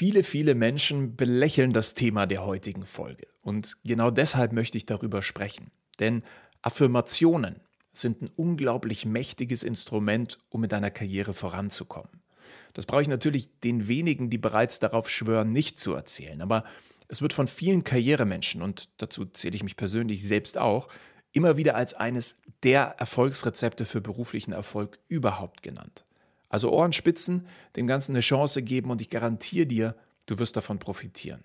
Viele, 0.00 0.24
viele 0.24 0.54
Menschen 0.54 1.14
belächeln 1.14 1.74
das 1.74 1.92
Thema 1.92 2.24
der 2.24 2.46
heutigen 2.46 2.86
Folge. 2.86 3.26
Und 3.42 3.76
genau 3.84 4.10
deshalb 4.10 4.50
möchte 4.50 4.78
ich 4.78 4.86
darüber 4.86 5.20
sprechen. 5.20 5.70
Denn 5.98 6.22
Affirmationen 6.62 7.60
sind 7.92 8.22
ein 8.22 8.30
unglaublich 8.34 9.04
mächtiges 9.04 9.62
Instrument, 9.62 10.38
um 10.48 10.62
mit 10.62 10.72
deiner 10.72 10.90
Karriere 10.90 11.34
voranzukommen. 11.34 12.22
Das 12.72 12.86
brauche 12.86 13.02
ich 13.02 13.08
natürlich 13.08 13.50
den 13.60 13.88
wenigen, 13.88 14.30
die 14.30 14.38
bereits 14.38 14.78
darauf 14.78 15.10
schwören, 15.10 15.52
nicht 15.52 15.78
zu 15.78 15.92
erzählen. 15.92 16.40
Aber 16.40 16.64
es 17.08 17.20
wird 17.20 17.34
von 17.34 17.46
vielen 17.46 17.84
Karrieremenschen, 17.84 18.62
und 18.62 18.88
dazu 18.96 19.26
zähle 19.26 19.56
ich 19.56 19.64
mich 19.64 19.76
persönlich 19.76 20.26
selbst 20.26 20.56
auch, 20.56 20.88
immer 21.32 21.58
wieder 21.58 21.74
als 21.74 21.92
eines 21.92 22.40
der 22.62 22.94
Erfolgsrezepte 22.96 23.84
für 23.84 24.00
beruflichen 24.00 24.54
Erfolg 24.54 24.98
überhaupt 25.08 25.62
genannt. 25.62 26.06
Also 26.52 26.72
Ohrenspitzen, 26.72 27.46
dem 27.76 27.86
Ganzen 27.86 28.10
eine 28.10 28.20
Chance 28.20 28.64
geben 28.64 28.90
und 28.90 29.00
ich 29.00 29.08
garantiere 29.08 29.66
dir, 29.66 29.94
du 30.26 30.40
wirst 30.40 30.56
davon 30.56 30.80
profitieren. 30.80 31.44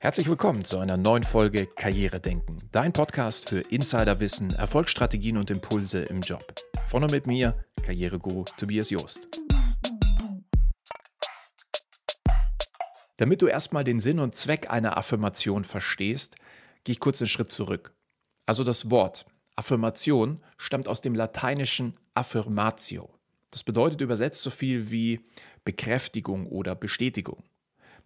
Herzlich 0.00 0.28
willkommen 0.28 0.64
zu 0.64 0.80
einer 0.80 0.96
neuen 0.96 1.22
Folge 1.22 1.66
Karriere 1.66 2.18
denken, 2.18 2.56
dein 2.72 2.92
Podcast 2.92 3.48
für 3.48 3.60
Insiderwissen, 3.60 4.52
Erfolgsstrategien 4.52 5.36
und 5.36 5.48
Impulse 5.52 6.02
im 6.02 6.22
Job. 6.22 6.44
Von 6.88 7.04
und 7.04 7.12
mit 7.12 7.28
mir, 7.28 7.64
Karriereguru 7.82 8.46
Tobias 8.56 8.90
Joost. 8.90 9.28
Damit 13.18 13.42
du 13.42 13.46
erstmal 13.46 13.84
den 13.84 14.00
Sinn 14.00 14.18
und 14.18 14.34
Zweck 14.34 14.72
einer 14.72 14.96
Affirmation 14.96 15.62
verstehst, 15.62 16.34
gehe 16.82 16.94
ich 16.94 16.98
kurz 16.98 17.22
einen 17.22 17.28
Schritt 17.28 17.52
zurück. 17.52 17.94
Also 18.52 18.64
das 18.64 18.90
Wort 18.90 19.24
Affirmation 19.56 20.42
stammt 20.58 20.86
aus 20.86 21.00
dem 21.00 21.14
lateinischen 21.14 21.94
affirmatio. 22.12 23.08
Das 23.50 23.64
bedeutet 23.64 24.02
übersetzt 24.02 24.42
so 24.42 24.50
viel 24.50 24.90
wie 24.90 25.20
Bekräftigung 25.64 26.46
oder 26.46 26.74
Bestätigung. 26.74 27.44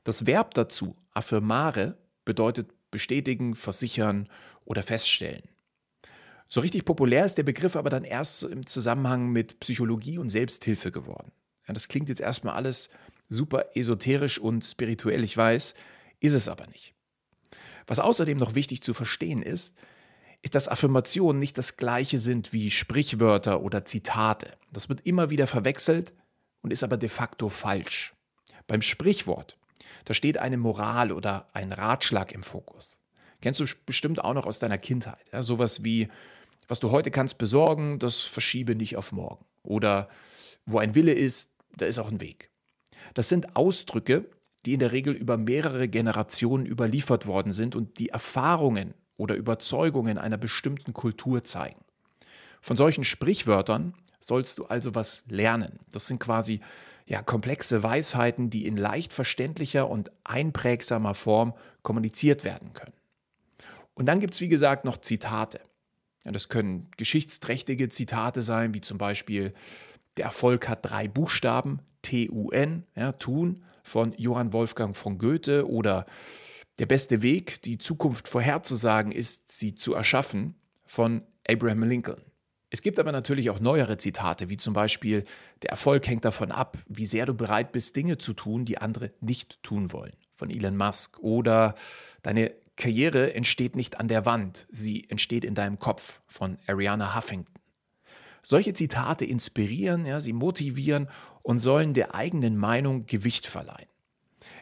Das 0.05 0.25
Verb 0.25 0.55
dazu, 0.55 0.95
affirmare, 1.11 1.99
bedeutet 2.25 2.71
bestätigen, 2.93 3.57
versichern 3.57 4.29
oder 4.65 4.85
feststellen. 4.85 5.43
So 6.47 6.61
richtig 6.61 6.85
populär 6.85 7.25
ist 7.25 7.39
der 7.39 7.43
Begriff 7.43 7.75
aber 7.75 7.91
dann 7.91 8.05
erst 8.05 8.45
im 8.45 8.69
Zusammenhang 8.69 9.31
mit 9.31 9.59
Psychologie 9.59 10.19
und 10.19 10.29
Selbsthilfe 10.29 10.93
geworden. 10.93 11.33
Ja, 11.67 11.75
das 11.75 11.89
klingt 11.89 12.09
jetzt 12.09 12.21
erstmal 12.21 12.55
alles 12.55 12.89
super 13.29 13.65
esoterisch 13.75 14.39
und 14.39 14.65
spirituell, 14.65 15.25
ich 15.25 15.37
weiß, 15.37 15.75
ist 16.21 16.35
es 16.35 16.49
aber 16.49 16.69
nicht. 16.69 16.95
Was 17.89 17.99
außerdem 17.99 18.39
noch 18.39 18.55
wichtig 18.55 18.81
zu 18.81 18.95
verstehen 18.95 19.43
ist, 19.43 19.77
ist, 20.47 20.55
dass 20.55 20.69
Affirmationen 20.69 21.41
nicht 21.41 21.59
das 21.59 21.77
gleiche 21.77 22.21
sind 22.21 22.53
wie 22.53 22.71
Sprichwörter 22.71 23.63
oder 23.63 23.85
Zitate. 23.85 24.57
Das 24.73 24.89
wird 24.89 25.05
immer 25.05 25.29
wieder 25.29 25.49
verwechselt 25.49 26.13
und 26.63 26.73
ist 26.73 26.85
aber 26.85 26.97
de 26.97 27.09
facto 27.09 27.49
falsch. 27.49 28.15
Beim 28.69 28.81
Sprichwort, 28.81 29.59
da 30.05 30.15
steht 30.15 30.39
eine 30.39 30.57
Moral 30.57 31.11
oder 31.11 31.49
ein 31.53 31.73
Ratschlag 31.73 32.31
im 32.31 32.45
Fokus. 32.45 33.01
Kennst 33.41 33.59
du 33.59 33.65
bestimmt 33.87 34.23
auch 34.23 34.35
noch 34.35 34.47
aus 34.47 34.61
deiner 34.61 34.79
Kindheit. 34.79 35.25
Ja, 35.33 35.43
sowas 35.43 35.83
wie, 35.83 36.09
was 36.69 36.79
du 36.79 36.93
heute 36.93 37.11
kannst 37.11 37.39
besorgen, 37.39 37.99
das 37.99 38.23
verschiebe 38.23 38.77
nicht 38.77 38.97
auf 38.97 39.11
morgen. 39.11 39.45
Oder 39.65 40.09
wo 40.65 40.79
ein 40.79 40.95
Wille 40.95 41.13
ist, 41.13 41.57
da 41.77 41.87
ist 41.87 41.99
auch 41.99 42.11
ein 42.11 42.21
Weg. 42.21 42.51
Das 43.15 43.29
sind 43.29 43.57
Ausdrücke, 43.57 44.31
die 44.65 44.75
in 44.75 44.79
der 44.79 44.93
Regel 44.93 45.13
über 45.15 45.39
mehrere 45.39 45.89
Generationen 45.89 46.67
überliefert 46.67 47.27
worden 47.27 47.51
sind 47.53 47.75
und 47.75 47.99
die 47.99 48.11
Erfahrungen 48.11 48.95
oder 49.17 49.35
Überzeugungen 49.35 50.19
einer 50.19 50.37
bestimmten 50.37 50.93
Kultur 50.93 51.45
zeigen. 51.45 51.81
Von 52.61 52.77
solchen 52.77 53.05
Sprichwörtern 53.05 53.95
sollst 54.21 54.59
du 54.59 54.67
also 54.67 54.95
was 54.95 55.25
lernen. 55.29 55.79
Das 55.93 56.07
sind 56.07 56.19
quasi 56.19 56.61
ja, 57.07 57.23
komplexe 57.23 57.83
Weisheiten, 57.83 58.51
die 58.51 58.67
in 58.67 58.77
leicht 58.77 59.13
verständlicher 59.13 59.89
und 59.89 60.11
einprägsamer 60.25 61.15
Form 61.15 61.55
kommuniziert 61.83 62.45
werden 62.45 62.73
können. 62.73 62.93
Und 63.95 64.07
dann 64.07 64.21
gibt 64.21 64.35
es, 64.35 64.41
wie 64.41 64.49
gesagt, 64.49 64.85
noch 64.85 64.99
Zitate. 64.99 65.61
Ja, 66.25 66.33
das 66.33 66.49
können 66.49 66.89
geschichtsträchtige 66.97 67.89
Zitate 67.89 68.43
sein, 68.43 68.75
wie 68.75 68.81
zum 68.81 68.99
Beispiel 68.99 69.55
Der 70.17 70.25
Erfolg 70.25 70.69
hat 70.69 70.85
drei 70.85 71.07
Buchstaben, 71.07 71.81
T-U-N, 72.03 72.85
ja, 72.97 73.13
tun, 73.13 73.63
von 73.85 74.13
Johann 74.19 74.53
Wolfgang 74.53 74.97
von 74.97 75.19
Goethe 75.19 75.69
oder 75.69 76.07
der 76.79 76.87
beste 76.87 77.23
Weg, 77.23 77.63
die 77.63 77.79
Zukunft 77.79 78.29
vorherzusagen, 78.29 79.13
ist, 79.13 79.53
sie 79.53 79.75
zu 79.75 79.95
erschaffen, 79.95 80.55
von 80.85 81.23
Abraham 81.49 81.83
Lincoln. 81.85 82.23
Es 82.71 82.83
gibt 82.83 82.99
aber 82.99 83.13
natürlich 83.13 83.51
auch 83.51 83.61
neuere 83.61 83.97
Zitate, 83.97 84.49
wie 84.49 84.57
zum 84.57 84.75
Beispiel, 84.75 85.25
der 85.63 85.71
Erfolg 85.71 86.07
hängt 86.07 86.25
davon 86.25 86.51
ab, 86.51 86.79
wie 86.87 87.07
sehr 87.07 87.27
du 87.27 87.35
bereit 87.35 87.73
bist, 87.73 87.97
Dinge 87.97 88.19
zu 88.19 88.35
tun, 88.35 88.65
die 88.65 88.79
andere 88.79 89.13
nicht 89.21 89.63
tun 89.63 89.93
wollen, 89.93 90.15
von 90.35 90.51
Elon 90.51 90.77
Musk. 90.77 91.19
Oder 91.21 91.75
deine 92.23 92.53
Karriere 92.77 93.35
entsteht 93.35 93.77
nicht 93.77 93.99
an 94.01 94.09
der 94.09 94.27
Wand, 94.27 94.67
sie 94.71 95.09
entsteht 95.09 95.45
in 95.45 95.55
deinem 95.55 95.79
Kopf, 95.79 96.21
von 96.27 96.59
Ariana 96.67 97.17
Huffington. 97.17 97.55
Solche 98.43 98.75
Zitate 98.75 99.25
inspirieren, 99.25 100.05
ja, 100.05 100.21
sie 100.21 100.33
motivieren 100.33 101.09
und 101.43 101.59
sollen 101.59 101.95
der 101.95 102.15
eigenen 102.15 102.57
Meinung 102.57 103.07
Gewicht 103.07 103.47
verleihen. 103.47 103.89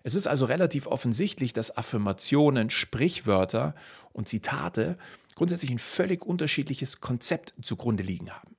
Es 0.06 0.14
ist 0.14 0.26
also 0.26 0.44
relativ 0.44 0.86
offensichtlich, 0.86 1.54
dass 1.54 1.76
Affirmationen, 1.76 2.68
Sprichwörter 2.68 3.74
und 4.12 4.28
Zitate 4.28 4.98
grundsätzlich 5.34 5.70
ein 5.70 5.78
völlig 5.78 6.24
unterschiedliches 6.24 7.00
Konzept 7.00 7.54
zugrunde 7.62 8.02
liegen 8.02 8.30
haben. 8.30 8.54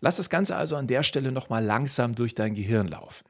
Lass 0.00 0.18
das 0.18 0.28
Ganze 0.28 0.54
also 0.54 0.76
an 0.76 0.86
der 0.86 1.02
Stelle 1.02 1.32
nochmal 1.32 1.64
langsam 1.64 2.14
durch 2.14 2.34
dein 2.34 2.54
Gehirn 2.54 2.88
laufen. 2.88 3.24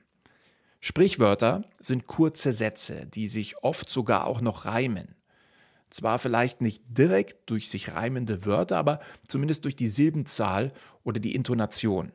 Sprichwörter 0.81 1.65
sind 1.81 2.09
kurze 2.09 2.53
Sätze, 2.53 3.07
die 3.07 3.29
sich 3.29 3.59
oft 3.59 3.89
sogar 3.89 4.27
auch 4.27 4.41
noch 4.41 4.65
reimen. 4.65 5.15
Zwar 5.89 6.19
vielleicht 6.19 6.61
nicht 6.61 6.83
direkt 6.89 7.49
durch 7.49 7.71
sich 7.71 7.95
reimende 7.95 8.45
Wörter, 8.45 8.77
aber 8.77 8.99
zumindest 9.29 9.65
durch 9.65 9.77
die 9.77 9.87
Silbenzahl 9.87 10.73
oder 11.05 11.21
die 11.21 11.37
Intonation. 11.37 12.13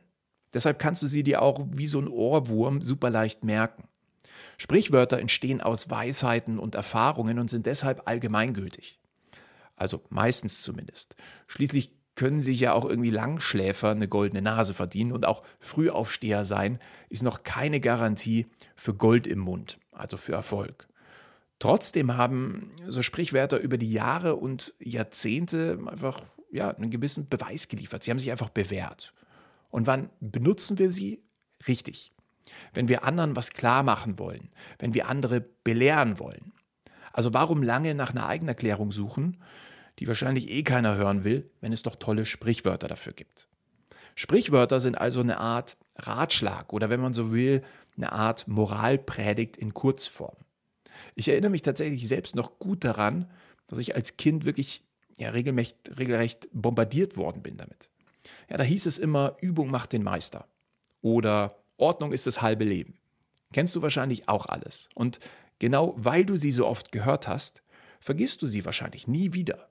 Deshalb 0.52 0.78
kannst 0.78 1.02
du 1.02 1.06
sie 1.06 1.22
dir 1.22 1.40
auch 1.40 1.66
wie 1.74 1.86
so 1.86 1.98
ein 1.98 2.08
Ohrwurm 2.08 2.82
super 2.82 3.08
leicht 3.08 3.44
merken. 3.44 3.88
Sprichwörter 4.58 5.18
entstehen 5.18 5.60
aus 5.60 5.90
Weisheiten 5.90 6.58
und 6.58 6.74
Erfahrungen 6.74 7.38
und 7.38 7.48
sind 7.48 7.66
deshalb 7.66 8.06
allgemeingültig. 8.06 8.98
Also 9.76 10.02
meistens 10.10 10.62
zumindest. 10.62 11.16
Schließlich 11.46 11.92
können 12.14 12.40
sich 12.40 12.60
ja 12.60 12.74
auch 12.74 12.84
irgendwie 12.84 13.10
Langschläfer 13.10 13.90
eine 13.90 14.06
goldene 14.06 14.42
Nase 14.42 14.74
verdienen 14.74 15.12
und 15.12 15.26
auch 15.26 15.42
Frühaufsteher 15.60 16.44
sein 16.44 16.78
ist 17.08 17.22
noch 17.22 17.42
keine 17.42 17.80
Garantie 17.80 18.46
für 18.76 18.94
Gold 18.94 19.26
im 19.26 19.38
Mund, 19.38 19.78
also 19.92 20.16
für 20.16 20.34
Erfolg. 20.34 20.88
Trotzdem 21.58 22.16
haben 22.16 22.70
so 22.86 23.02
Sprichwörter 23.02 23.60
über 23.60 23.78
die 23.78 23.92
Jahre 23.92 24.36
und 24.36 24.74
Jahrzehnte 24.78 25.78
einfach 25.86 26.22
ja, 26.50 26.70
einen 26.70 26.90
gewissen 26.90 27.28
Beweis 27.28 27.68
geliefert. 27.68 28.02
Sie 28.02 28.10
haben 28.10 28.18
sich 28.18 28.30
einfach 28.30 28.50
bewährt. 28.50 29.14
Und 29.70 29.86
wann 29.86 30.10
benutzen 30.20 30.78
wir 30.78 30.90
sie? 30.90 31.22
Richtig 31.66 32.12
wenn 32.72 32.88
wir 32.88 33.04
anderen 33.04 33.36
was 33.36 33.52
klar 33.52 33.82
machen 33.82 34.18
wollen, 34.18 34.50
wenn 34.78 34.94
wir 34.94 35.08
andere 35.08 35.40
belehren 35.40 36.18
wollen. 36.18 36.52
Also 37.12 37.34
warum 37.34 37.62
lange 37.62 37.94
nach 37.94 38.10
einer 38.10 38.26
Eigenerklärung 38.26 38.90
suchen, 38.90 39.42
die 39.98 40.08
wahrscheinlich 40.08 40.50
eh 40.50 40.62
keiner 40.62 40.96
hören 40.96 41.24
will, 41.24 41.50
wenn 41.60 41.72
es 41.72 41.82
doch 41.82 41.96
tolle 41.96 42.24
Sprichwörter 42.24 42.88
dafür 42.88 43.12
gibt. 43.12 43.48
Sprichwörter 44.14 44.80
sind 44.80 44.98
also 44.98 45.20
eine 45.20 45.38
Art 45.38 45.76
Ratschlag 45.96 46.72
oder 46.72 46.90
wenn 46.90 47.00
man 47.00 47.14
so 47.14 47.32
will, 47.32 47.62
eine 47.96 48.12
Art 48.12 48.48
Moralpredigt 48.48 49.56
in 49.56 49.74
Kurzform. 49.74 50.36
Ich 51.14 51.28
erinnere 51.28 51.50
mich 51.50 51.62
tatsächlich 51.62 52.08
selbst 52.08 52.34
noch 52.34 52.58
gut 52.58 52.84
daran, 52.84 53.30
dass 53.66 53.78
ich 53.78 53.94
als 53.94 54.16
Kind 54.16 54.44
wirklich 54.44 54.84
ja, 55.18 55.30
regelrecht, 55.30 55.98
regelrecht 55.98 56.48
bombardiert 56.52 57.16
worden 57.16 57.42
bin 57.42 57.56
damit. 57.56 57.90
Ja, 58.48 58.56
da 58.56 58.64
hieß 58.64 58.86
es 58.86 58.98
immer, 58.98 59.36
Übung 59.40 59.70
macht 59.70 59.92
den 59.92 60.02
Meister. 60.02 60.46
Oder 61.00 61.61
Ordnung 61.82 62.12
ist 62.12 62.26
das 62.26 62.40
halbe 62.40 62.64
Leben. 62.64 62.96
Kennst 63.52 63.76
du 63.76 63.82
wahrscheinlich 63.82 64.28
auch 64.28 64.46
alles. 64.46 64.88
Und 64.94 65.20
genau 65.58 65.94
weil 65.98 66.24
du 66.24 66.36
sie 66.36 66.52
so 66.52 66.66
oft 66.66 66.92
gehört 66.92 67.28
hast, 67.28 67.62
vergisst 68.00 68.40
du 68.40 68.46
sie 68.46 68.64
wahrscheinlich 68.64 69.06
nie 69.06 69.34
wieder. 69.34 69.68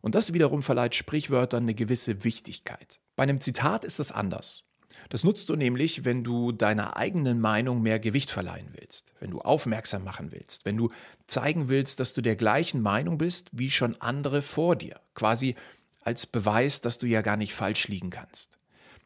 Und 0.00 0.14
das 0.14 0.32
wiederum 0.32 0.62
verleiht 0.62 0.94
Sprichwörtern 0.94 1.62
eine 1.62 1.74
gewisse 1.74 2.22
Wichtigkeit. 2.24 3.00
Bei 3.16 3.22
einem 3.22 3.40
Zitat 3.40 3.84
ist 3.84 3.98
das 3.98 4.12
anders. 4.12 4.64
Das 5.08 5.24
nutzt 5.24 5.48
du 5.48 5.56
nämlich, 5.56 6.04
wenn 6.04 6.22
du 6.22 6.52
deiner 6.52 6.96
eigenen 6.96 7.40
Meinung 7.40 7.82
mehr 7.82 7.98
Gewicht 7.98 8.30
verleihen 8.30 8.68
willst, 8.72 9.14
wenn 9.20 9.30
du 9.30 9.40
aufmerksam 9.40 10.04
machen 10.04 10.32
willst, 10.32 10.64
wenn 10.64 10.76
du 10.76 10.90
zeigen 11.26 11.68
willst, 11.68 12.00
dass 12.00 12.12
du 12.12 12.20
der 12.20 12.36
gleichen 12.36 12.82
Meinung 12.82 13.16
bist 13.16 13.48
wie 13.52 13.70
schon 13.70 14.00
andere 14.00 14.42
vor 14.42 14.76
dir, 14.76 15.00
quasi 15.14 15.54
als 16.00 16.26
Beweis, 16.26 16.80
dass 16.80 16.98
du 16.98 17.06
ja 17.06 17.22
gar 17.22 17.36
nicht 17.36 17.54
falsch 17.54 17.88
liegen 17.88 18.10
kannst. 18.10 18.58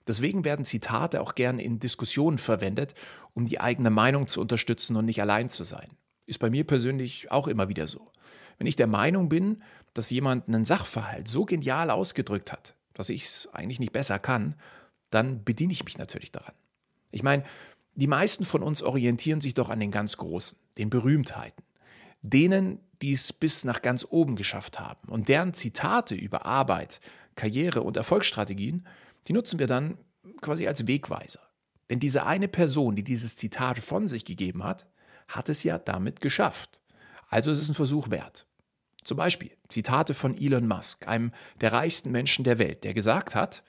Deswegen 0.06 0.44
werden 0.44 0.64
Zitate 0.64 1.20
auch 1.20 1.34
gern 1.34 1.58
in 1.58 1.78
Diskussionen 1.78 2.38
verwendet, 2.38 2.94
um 3.34 3.44
die 3.46 3.60
eigene 3.60 3.90
Meinung 3.90 4.26
zu 4.26 4.40
unterstützen 4.40 4.96
und 4.96 5.04
nicht 5.04 5.20
allein 5.20 5.50
zu 5.50 5.64
sein. 5.64 5.88
Ist 6.26 6.38
bei 6.38 6.50
mir 6.50 6.64
persönlich 6.64 7.31
auch 7.31 7.49
immer 7.49 7.69
wieder 7.69 7.87
so. 7.87 8.10
Wenn 8.58 8.66
ich 8.66 8.76
der 8.76 8.87
Meinung 8.87 9.28
bin, 9.28 9.62
dass 9.94 10.10
jemand 10.10 10.49
einen 10.49 10.64
Sachverhalt 10.64 11.28
so 11.28 11.44
genial 11.44 11.90
ausgedrückt 11.90 12.52
hat, 12.52 12.75
dass 12.94 13.08
ich 13.08 13.25
es 13.25 13.49
eigentlich 13.52 13.81
nicht 13.81 13.93
besser 13.93 14.19
kann, 14.19 14.54
dann 15.10 15.44
bediene 15.44 15.72
ich 15.72 15.84
mich 15.84 15.99
natürlich 15.99 16.32
daran. 16.32 16.55
Ich 17.10 17.22
meine, 17.22 17.44
die 17.94 18.06
meisten 18.06 18.44
von 18.44 18.62
uns 18.62 18.82
orientieren 18.82 19.40
sich 19.40 19.55
doch 19.55 19.69
an 19.69 19.81
den 19.81 19.90
ganz 19.90 20.16
Großen, 20.16 20.58
den 20.78 20.90
Berühmtheiten, 20.90 21.62
denen, 22.22 22.81
die 23.02 23.12
es 23.12 23.32
bis 23.32 23.64
nach 23.64 23.82
ganz 23.82 24.06
oben 24.08 24.37
geschafft 24.37 24.81
haben. 24.81 25.08
Und 25.08 25.28
deren 25.28 25.52
Zitate 25.52 26.14
über 26.14 26.46
Arbeit, 26.46 27.00
Karriere 27.34 27.82
und 27.82 27.96
Erfolgsstrategien, 27.96 28.87
die 29.28 29.32
nutzen 29.32 29.58
wir 29.58 29.66
dann 29.66 29.98
quasi 30.40 30.66
als 30.66 30.86
Wegweiser. 30.86 31.40
Denn 31.90 32.00
diese 32.00 32.24
eine 32.24 32.48
Person, 32.48 32.96
die 32.96 33.04
dieses 33.04 33.36
Zitat 33.36 33.78
von 33.78 34.08
sich 34.08 34.24
gegeben 34.24 34.64
hat, 34.64 34.86
hat 35.28 35.48
es 35.48 35.62
ja 35.62 35.78
damit 35.78 36.20
geschafft. 36.20 36.80
Also 37.28 37.50
ist 37.50 37.60
es 37.60 37.69
ein 37.69 37.74
Versuch 37.74 38.10
wert. 38.10 38.46
Zum 39.04 39.16
Beispiel 39.16 39.50
Zitate 39.69 40.14
von 40.14 40.36
Elon 40.36 40.69
Musk, 40.69 41.08
einem 41.08 41.32
der 41.60 41.72
reichsten 41.72 42.12
Menschen 42.12 42.44
der 42.44 42.58
Welt, 42.58 42.84
der 42.84 42.94
gesagt 42.94 43.34
hat, 43.34 43.64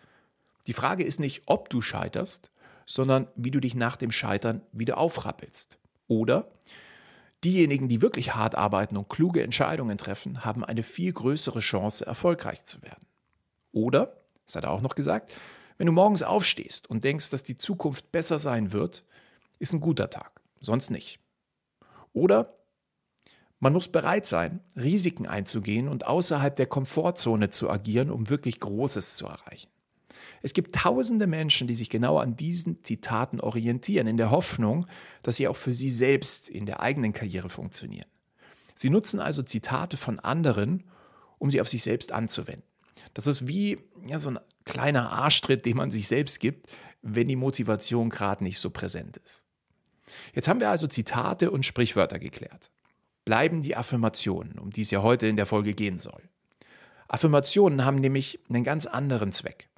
die 0.68 0.74
Frage 0.74 1.04
ist 1.04 1.20
nicht, 1.20 1.44
ob 1.48 1.70
du 1.70 1.82
scheiterst, 1.82 2.52
sondern 2.86 3.28
wie 3.36 3.52
du 3.52 3.60
dich 3.60 3.76
nach 3.76 3.96
dem 3.96 4.12
Scheitern 4.12 4.62
wieder 4.72 4.98
aufrappelst. 4.98 5.80
Oder 6.08 6.52
diejenigen, 7.44 7.90
die 7.90 8.02
wirklich 8.02 8.36
hart 8.36 8.56
arbeiten 8.56 8.98
und 8.98 9.10
kluge 9.10 9.44
Entscheidungen 9.44 9.98
treffen, 9.98 10.46
haben 10.46 10.64
eine 10.64 10.84
viel 10.84 11.12
größere 11.12 11.60
Chance, 11.60 12.06
erfolgreich 12.06 12.64
zu 12.66 12.82
werden. 12.82 13.06
Oder, 13.72 14.23
das 14.46 14.56
hat 14.56 14.64
er 14.64 14.72
auch 14.72 14.82
noch 14.82 14.96
gesagt, 14.96 15.32
wenn 15.78 15.88
du 15.88 15.94
morgens 15.94 16.24
aufstehst 16.24 16.90
und 16.90 17.04
denkst, 17.04 17.30
dass 17.30 17.44
die 17.44 17.58
Zukunft 17.58 18.12
besser 18.12 18.40
sein 18.40 18.72
wird, 18.72 19.04
ist 19.60 19.74
ein 19.74 19.82
guter 19.82 20.10
Tag, 20.10 20.42
sonst 20.60 20.92
nicht. 20.92 21.20
Oder 22.14 22.54
man 23.60 23.74
muss 23.74 23.88
bereit 23.88 24.26
sein, 24.26 24.60
Risiken 24.76 25.26
einzugehen 25.26 25.88
und 25.88 26.06
außerhalb 26.06 26.56
der 26.56 26.66
Komfortzone 26.66 27.50
zu 27.50 27.70
agieren, 27.70 28.12
um 28.12 28.30
wirklich 28.30 28.60
Großes 28.60 29.16
zu 29.16 29.26
erreichen. 29.26 29.70
Es 30.42 30.54
gibt 30.54 30.76
tausende 30.76 31.28
Menschen, 31.28 31.68
die 31.68 31.76
sich 31.76 31.90
genau 31.90 32.18
an 32.18 32.36
diesen 32.36 32.84
Zitaten 32.84 33.40
orientieren, 33.40 34.08
in 34.08 34.18
der 34.18 34.32
Hoffnung, 34.32 34.86
dass 35.22 35.38
sie 35.38 35.48
auch 35.48 35.56
für 35.56 35.72
sie 35.72 35.90
selbst 35.90 36.50
in 36.50 36.66
der 36.66 36.82
eigenen 36.82 37.14
Karriere 37.14 37.48
funktionieren. 37.50 38.10
Sie 38.76 38.90
nutzen 38.90 39.22
also 39.22 39.42
Zitate 39.44 39.96
von 39.96 40.20
anderen, 40.20 40.84
um 41.40 41.50
sie 41.50 41.62
auf 41.62 41.70
sich 41.70 41.84
selbst 41.84 42.12
anzuwenden. 42.12 42.68
Das 43.14 43.28
ist 43.28 43.48
wie 43.48 43.80
ja, 44.08 44.20
so 44.20 44.30
ein 44.30 44.40
kleiner 44.66 45.12
Arschtritt, 45.12 45.66
den 45.66 45.78
man 45.78 45.92
sich 45.92 46.08
selbst 46.08 46.40
gibt, 46.40 46.68
wenn 47.02 47.28
die 47.28 47.36
Motivation 47.36 48.10
gerade 48.10 48.44
nicht 48.44 48.60
so 48.60 48.70
präsent 48.70 49.18
ist. 49.18 49.44
Jetzt 50.34 50.48
haben 50.48 50.60
wir 50.60 50.70
also 50.70 50.88
Zitate 50.88 51.52
und 51.52 51.66
Sprichwörter 51.66 52.20
geklärt. 52.20 52.72
Bleiben 53.26 53.62
die 53.62 53.76
Affirmationen, 53.76 54.60
um 54.60 54.72
die 54.72 54.82
es 54.82 54.92
ja 54.92 55.02
heute 55.02 55.28
in 55.28 55.38
der 55.38 55.46
Folge 55.46 55.74
gehen 55.74 55.98
soll. 55.98 56.22
Affirmationen 57.08 57.86
haben 57.86 57.98
nämlich 57.98 58.40
einen 58.50 58.64
ganz 58.64 58.86
anderen 58.86 59.32
Zweck. 59.32 59.70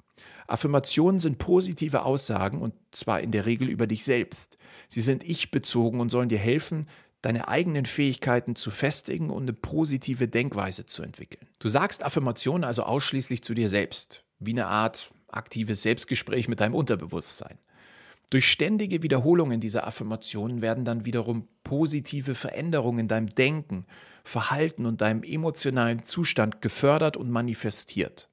Affirmationen 0.48 1.18
sind 1.18 1.38
positive 1.38 2.04
Aussagen 2.04 2.60
und 2.60 2.74
zwar 2.92 3.20
in 3.20 3.32
der 3.32 3.46
Regel 3.46 3.68
über 3.68 3.86
dich 3.86 4.04
selbst. 4.04 4.58
Sie 4.88 5.00
sind 5.00 5.24
ich-bezogen 5.24 6.00
und 6.00 6.10
sollen 6.10 6.28
dir 6.28 6.38
helfen, 6.38 6.86
deine 7.26 7.48
eigenen 7.48 7.86
Fähigkeiten 7.86 8.54
zu 8.54 8.70
festigen 8.70 9.30
und 9.30 9.42
eine 9.42 9.52
positive 9.52 10.28
Denkweise 10.28 10.86
zu 10.86 11.02
entwickeln. 11.02 11.48
Du 11.58 11.68
sagst 11.68 12.04
Affirmationen 12.04 12.62
also 12.62 12.84
ausschließlich 12.84 13.42
zu 13.42 13.52
dir 13.52 13.68
selbst, 13.68 14.22
wie 14.38 14.52
eine 14.52 14.68
Art 14.68 15.10
aktives 15.26 15.82
Selbstgespräch 15.82 16.46
mit 16.46 16.60
deinem 16.60 16.76
Unterbewusstsein. 16.76 17.58
Durch 18.30 18.48
ständige 18.48 19.02
Wiederholungen 19.02 19.58
dieser 19.58 19.88
Affirmationen 19.88 20.62
werden 20.62 20.84
dann 20.84 21.04
wiederum 21.04 21.48
positive 21.64 22.36
Veränderungen 22.36 23.00
in 23.00 23.08
deinem 23.08 23.34
Denken, 23.34 23.86
Verhalten 24.22 24.86
und 24.86 25.00
deinem 25.00 25.24
emotionalen 25.24 26.04
Zustand 26.04 26.62
gefördert 26.62 27.16
und 27.16 27.28
manifestiert. 27.28 28.30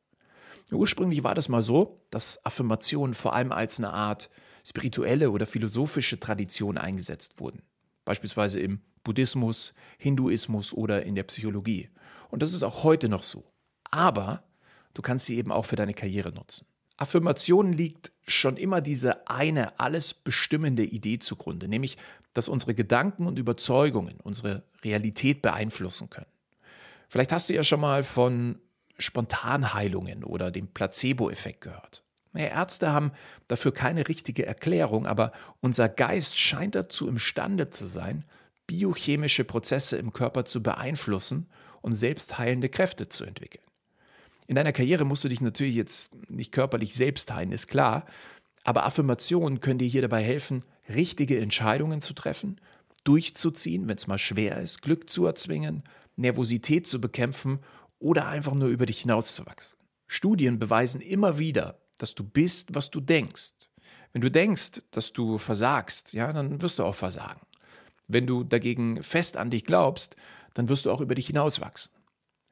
Ursprünglich 0.71 1.23
war 1.23 1.33
das 1.33 1.49
mal 1.49 1.63
so, 1.63 1.99
dass 2.11 2.45
Affirmationen 2.45 3.15
vor 3.15 3.33
allem 3.33 3.51
als 3.51 3.79
eine 3.79 3.89
Art 3.89 4.29
spirituelle 4.63 5.31
oder 5.31 5.47
philosophische 5.47 6.19
Tradition 6.19 6.77
eingesetzt 6.77 7.39
wurden 7.39 7.63
beispielsweise 8.05 8.59
im 8.59 8.81
Buddhismus, 9.03 9.73
Hinduismus 9.97 10.73
oder 10.73 11.03
in 11.03 11.15
der 11.15 11.23
Psychologie. 11.23 11.89
Und 12.29 12.41
das 12.41 12.53
ist 12.53 12.63
auch 12.63 12.83
heute 12.83 13.09
noch 13.09 13.23
so. 13.23 13.43
Aber 13.91 14.43
du 14.93 15.01
kannst 15.01 15.25
sie 15.25 15.37
eben 15.37 15.51
auch 15.51 15.65
für 15.65 15.75
deine 15.75 15.93
Karriere 15.93 16.31
nutzen. 16.31 16.67
Affirmation 16.97 17.73
liegt 17.73 18.11
schon 18.27 18.55
immer 18.57 18.81
diese 18.81 19.27
eine 19.27 19.79
alles 19.79 20.13
bestimmende 20.13 20.83
Idee 20.83 21.19
zugrunde, 21.19 21.67
nämlich, 21.67 21.97
dass 22.33 22.49
unsere 22.49 22.73
Gedanken 22.73 23.27
und 23.27 23.39
Überzeugungen 23.39 24.19
unsere 24.21 24.63
Realität 24.83 25.41
beeinflussen 25.41 26.09
können. 26.09 26.27
Vielleicht 27.09 27.31
hast 27.31 27.49
du 27.49 27.53
ja 27.53 27.63
schon 27.63 27.81
mal 27.81 28.03
von 28.03 28.59
Spontanheilungen 28.97 30.23
oder 30.23 30.51
dem 30.51 30.67
Placebo-Effekt 30.67 31.61
gehört. 31.61 32.02
Ärzte 32.33 32.91
haben 32.91 33.11
dafür 33.47 33.73
keine 33.73 34.07
richtige 34.07 34.45
Erklärung, 34.45 35.05
aber 35.05 35.31
unser 35.61 35.89
Geist 35.89 36.37
scheint 36.37 36.75
dazu 36.75 37.07
imstande 37.07 37.69
zu 37.69 37.85
sein, 37.85 38.25
biochemische 38.67 39.43
Prozesse 39.43 39.97
im 39.97 40.13
Körper 40.13 40.45
zu 40.45 40.63
beeinflussen 40.63 41.47
und 41.81 41.93
selbstheilende 41.93 42.69
Kräfte 42.69 43.09
zu 43.09 43.25
entwickeln. 43.25 43.63
In 44.47 44.55
deiner 44.55 44.73
Karriere 44.73 45.05
musst 45.05 45.23
du 45.23 45.29
dich 45.29 45.41
natürlich 45.41 45.75
jetzt 45.75 46.09
nicht 46.29 46.51
körperlich 46.51 46.95
selbst 46.95 47.31
heilen, 47.33 47.51
ist 47.51 47.67
klar, 47.67 48.05
aber 48.63 48.85
Affirmationen 48.85 49.59
können 49.59 49.79
dir 49.79 49.87
hier 49.87 50.01
dabei 50.01 50.23
helfen, 50.23 50.63
richtige 50.89 51.39
Entscheidungen 51.39 52.01
zu 52.01 52.13
treffen, 52.13 52.59
durchzuziehen, 53.03 53.87
wenn 53.87 53.97
es 53.97 54.07
mal 54.07 54.17
schwer 54.17 54.59
ist, 54.61 54.81
Glück 54.81 55.09
zu 55.09 55.25
erzwingen, 55.25 55.83
Nervosität 56.15 56.87
zu 56.87 57.01
bekämpfen 57.01 57.59
oder 57.99 58.27
einfach 58.27 58.53
nur 58.53 58.69
über 58.69 58.85
dich 58.85 59.01
hinauszuwachsen. 59.01 59.79
Studien 60.07 60.59
beweisen 60.59 61.01
immer 61.01 61.39
wieder, 61.39 61.79
dass 61.97 62.15
du 62.15 62.23
bist, 62.23 62.75
was 62.75 62.89
du 62.89 62.99
denkst. 62.99 63.53
Wenn 64.11 64.21
du 64.21 64.29
denkst, 64.29 64.81
dass 64.91 65.13
du 65.13 65.37
versagst, 65.37 66.13
ja, 66.13 66.31
dann 66.31 66.61
wirst 66.61 66.79
du 66.79 66.83
auch 66.83 66.95
versagen. 66.95 67.41
Wenn 68.07 68.27
du 68.27 68.43
dagegen 68.43 69.01
fest 69.01 69.37
an 69.37 69.49
dich 69.49 69.65
glaubst, 69.65 70.15
dann 70.53 70.69
wirst 70.69 70.85
du 70.85 70.91
auch 70.91 71.01
über 71.01 71.15
dich 71.15 71.27
hinauswachsen. 71.27 71.93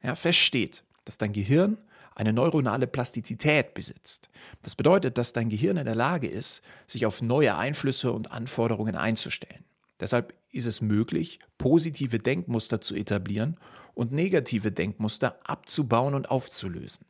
Ja, 0.02 0.16
fest 0.16 0.38
steht, 0.38 0.84
dass 1.04 1.18
dein 1.18 1.32
Gehirn 1.32 1.78
eine 2.14 2.32
neuronale 2.32 2.86
Plastizität 2.86 3.74
besitzt. 3.74 4.28
Das 4.62 4.74
bedeutet, 4.74 5.18
dass 5.18 5.32
dein 5.32 5.48
Gehirn 5.48 5.76
in 5.76 5.84
der 5.84 5.94
Lage 5.94 6.28
ist, 6.28 6.62
sich 6.86 7.06
auf 7.06 7.22
neue 7.22 7.56
Einflüsse 7.56 8.12
und 8.12 8.32
Anforderungen 8.32 8.96
einzustellen. 8.96 9.64
Deshalb 10.00 10.34
ist 10.50 10.66
es 10.66 10.80
möglich, 10.80 11.38
positive 11.58 12.18
Denkmuster 12.18 12.80
zu 12.80 12.94
etablieren 12.94 13.56
und 13.94 14.12
negative 14.12 14.72
Denkmuster 14.72 15.38
abzubauen 15.44 16.14
und 16.14 16.30
aufzulösen. 16.30 17.06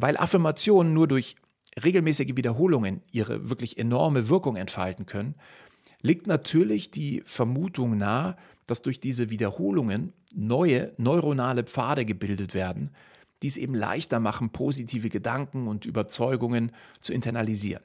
Weil 0.00 0.16
Affirmationen 0.16 0.94
nur 0.94 1.08
durch 1.08 1.36
regelmäßige 1.82 2.34
Wiederholungen 2.34 3.02
ihre 3.12 3.50
wirklich 3.50 3.76
enorme 3.76 4.28
Wirkung 4.30 4.56
entfalten 4.56 5.04
können, 5.04 5.34
liegt 6.00 6.26
natürlich 6.26 6.90
die 6.90 7.22
Vermutung 7.26 7.98
nahe, 7.98 8.36
dass 8.66 8.80
durch 8.80 9.00
diese 9.00 9.28
Wiederholungen 9.28 10.14
neue 10.34 10.94
neuronale 10.96 11.64
Pfade 11.64 12.06
gebildet 12.06 12.54
werden, 12.54 12.94
die 13.42 13.48
es 13.48 13.58
eben 13.58 13.74
leichter 13.74 14.20
machen, 14.20 14.50
positive 14.50 15.10
Gedanken 15.10 15.68
und 15.68 15.84
Überzeugungen 15.84 16.72
zu 17.00 17.12
internalisieren. 17.12 17.82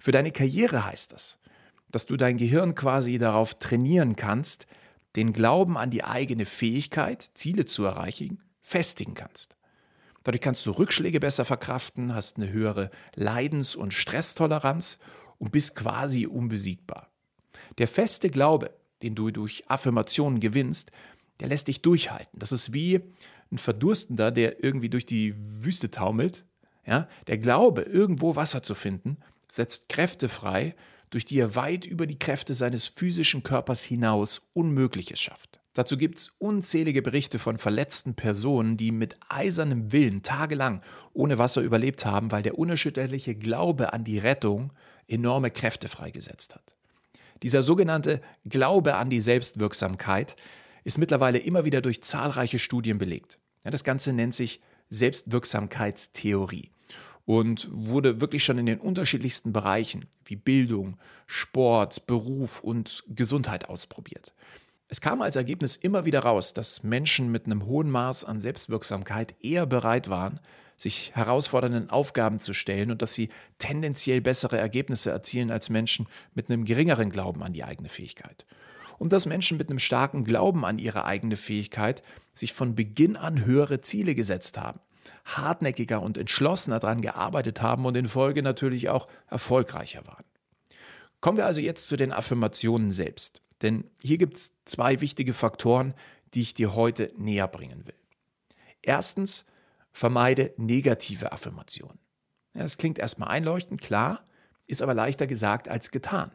Für 0.00 0.10
deine 0.10 0.32
Karriere 0.32 0.84
heißt 0.84 1.12
das, 1.12 1.38
dass 1.92 2.06
du 2.06 2.16
dein 2.16 2.38
Gehirn 2.38 2.74
quasi 2.74 3.18
darauf 3.18 3.54
trainieren 3.54 4.16
kannst, 4.16 4.66
den 5.14 5.32
Glauben 5.32 5.78
an 5.78 5.90
die 5.90 6.02
eigene 6.02 6.44
Fähigkeit, 6.44 7.30
Ziele 7.34 7.66
zu 7.66 7.84
erreichen, 7.84 8.42
festigen 8.62 9.14
kannst. 9.14 9.56
Dadurch 10.22 10.42
kannst 10.42 10.66
du 10.66 10.72
Rückschläge 10.72 11.20
besser 11.20 11.44
verkraften, 11.44 12.14
hast 12.14 12.36
eine 12.36 12.50
höhere 12.50 12.90
Leidens- 13.14 13.74
und 13.74 13.94
Stresstoleranz 13.94 14.98
und 15.38 15.52
bist 15.52 15.74
quasi 15.76 16.26
unbesiegbar. 16.26 17.10
Der 17.78 17.88
feste 17.88 18.28
Glaube, 18.28 18.70
den 19.02 19.14
du 19.14 19.30
durch 19.30 19.64
Affirmationen 19.68 20.40
gewinnst, 20.40 20.92
der 21.40 21.48
lässt 21.48 21.68
dich 21.68 21.80
durchhalten. 21.80 22.38
Das 22.38 22.52
ist 22.52 22.74
wie 22.74 23.00
ein 23.50 23.58
Verdurstender, 23.58 24.30
der 24.30 24.62
irgendwie 24.62 24.90
durch 24.90 25.06
die 25.06 25.34
Wüste 25.64 25.90
taumelt. 25.90 26.44
Ja? 26.86 27.08
Der 27.26 27.38
Glaube, 27.38 27.82
irgendwo 27.82 28.36
Wasser 28.36 28.62
zu 28.62 28.74
finden, 28.74 29.16
setzt 29.50 29.88
Kräfte 29.88 30.28
frei, 30.28 30.76
durch 31.08 31.24
die 31.24 31.38
er 31.38 31.56
weit 31.56 31.86
über 31.86 32.06
die 32.06 32.18
Kräfte 32.18 32.54
seines 32.54 32.86
physischen 32.86 33.42
Körpers 33.42 33.82
hinaus 33.82 34.42
Unmögliches 34.52 35.20
schafft. 35.20 35.59
Dazu 35.74 35.96
gibt 35.96 36.18
es 36.18 36.32
unzählige 36.38 37.00
Berichte 37.00 37.38
von 37.38 37.56
verletzten 37.56 38.14
Personen, 38.14 38.76
die 38.76 38.90
mit 38.90 39.14
eisernem 39.28 39.92
Willen 39.92 40.22
tagelang 40.22 40.82
ohne 41.12 41.38
Wasser 41.38 41.60
überlebt 41.62 42.04
haben, 42.04 42.32
weil 42.32 42.42
der 42.42 42.58
unerschütterliche 42.58 43.36
Glaube 43.36 43.92
an 43.92 44.02
die 44.02 44.18
Rettung 44.18 44.72
enorme 45.06 45.50
Kräfte 45.50 45.88
freigesetzt 45.88 46.54
hat. 46.54 46.74
Dieser 47.42 47.62
sogenannte 47.62 48.20
Glaube 48.44 48.96
an 48.96 49.10
die 49.10 49.20
Selbstwirksamkeit 49.20 50.36
ist 50.84 50.98
mittlerweile 50.98 51.38
immer 51.38 51.64
wieder 51.64 51.80
durch 51.80 52.02
zahlreiche 52.02 52.58
Studien 52.58 52.98
belegt. 52.98 53.38
Ja, 53.64 53.70
das 53.70 53.84
Ganze 53.84 54.12
nennt 54.12 54.34
sich 54.34 54.60
Selbstwirksamkeitstheorie 54.88 56.70
und 57.26 57.68
wurde 57.70 58.20
wirklich 58.20 58.44
schon 58.44 58.58
in 58.58 58.66
den 58.66 58.80
unterschiedlichsten 58.80 59.52
Bereichen 59.52 60.06
wie 60.24 60.36
Bildung, 60.36 60.98
Sport, 61.26 62.06
Beruf 62.06 62.60
und 62.60 63.04
Gesundheit 63.08 63.68
ausprobiert. 63.68 64.34
Es 64.92 65.00
kam 65.00 65.22
als 65.22 65.36
Ergebnis 65.36 65.76
immer 65.76 66.04
wieder 66.04 66.18
raus, 66.18 66.52
dass 66.52 66.82
Menschen 66.82 67.30
mit 67.30 67.46
einem 67.46 67.64
hohen 67.64 67.88
Maß 67.88 68.24
an 68.24 68.40
Selbstwirksamkeit 68.40 69.36
eher 69.40 69.64
bereit 69.64 70.10
waren, 70.10 70.40
sich 70.76 71.14
herausfordernden 71.14 71.90
Aufgaben 71.90 72.40
zu 72.40 72.54
stellen 72.54 72.90
und 72.90 73.00
dass 73.00 73.14
sie 73.14 73.28
tendenziell 73.58 74.20
bessere 74.20 74.58
Ergebnisse 74.58 75.12
erzielen 75.12 75.52
als 75.52 75.70
Menschen 75.70 76.08
mit 76.34 76.50
einem 76.50 76.64
geringeren 76.64 77.10
Glauben 77.10 77.44
an 77.44 77.52
die 77.52 77.62
eigene 77.62 77.88
Fähigkeit. 77.88 78.44
Und 78.98 79.12
dass 79.12 79.26
Menschen 79.26 79.58
mit 79.58 79.70
einem 79.70 79.78
starken 79.78 80.24
Glauben 80.24 80.64
an 80.64 80.80
ihre 80.80 81.04
eigene 81.04 81.36
Fähigkeit 81.36 82.02
sich 82.32 82.52
von 82.52 82.74
Beginn 82.74 83.16
an 83.16 83.44
höhere 83.44 83.82
Ziele 83.82 84.16
gesetzt 84.16 84.58
haben, 84.58 84.80
hartnäckiger 85.24 86.02
und 86.02 86.18
entschlossener 86.18 86.80
daran 86.80 87.00
gearbeitet 87.00 87.62
haben 87.62 87.86
und 87.86 87.96
in 87.96 88.08
Folge 88.08 88.42
natürlich 88.42 88.88
auch 88.88 89.06
erfolgreicher 89.28 90.04
waren. 90.08 90.24
Kommen 91.20 91.38
wir 91.38 91.46
also 91.46 91.60
jetzt 91.60 91.86
zu 91.86 91.96
den 91.96 92.10
Affirmationen 92.10 92.90
selbst. 92.90 93.40
Denn 93.62 93.90
hier 94.00 94.18
gibt 94.18 94.36
es 94.36 94.56
zwei 94.64 95.00
wichtige 95.00 95.32
Faktoren, 95.32 95.94
die 96.34 96.40
ich 96.40 96.54
dir 96.54 96.74
heute 96.74 97.12
näher 97.16 97.48
bringen 97.48 97.86
will. 97.86 97.94
Erstens, 98.82 99.46
vermeide 99.92 100.54
negative 100.56 101.32
Affirmationen. 101.32 101.98
Ja, 102.54 102.62
das 102.62 102.78
klingt 102.78 102.98
erstmal 102.98 103.28
einleuchtend, 103.28 103.80
klar, 103.80 104.24
ist 104.66 104.82
aber 104.82 104.94
leichter 104.94 105.26
gesagt 105.26 105.68
als 105.68 105.90
getan. 105.90 106.32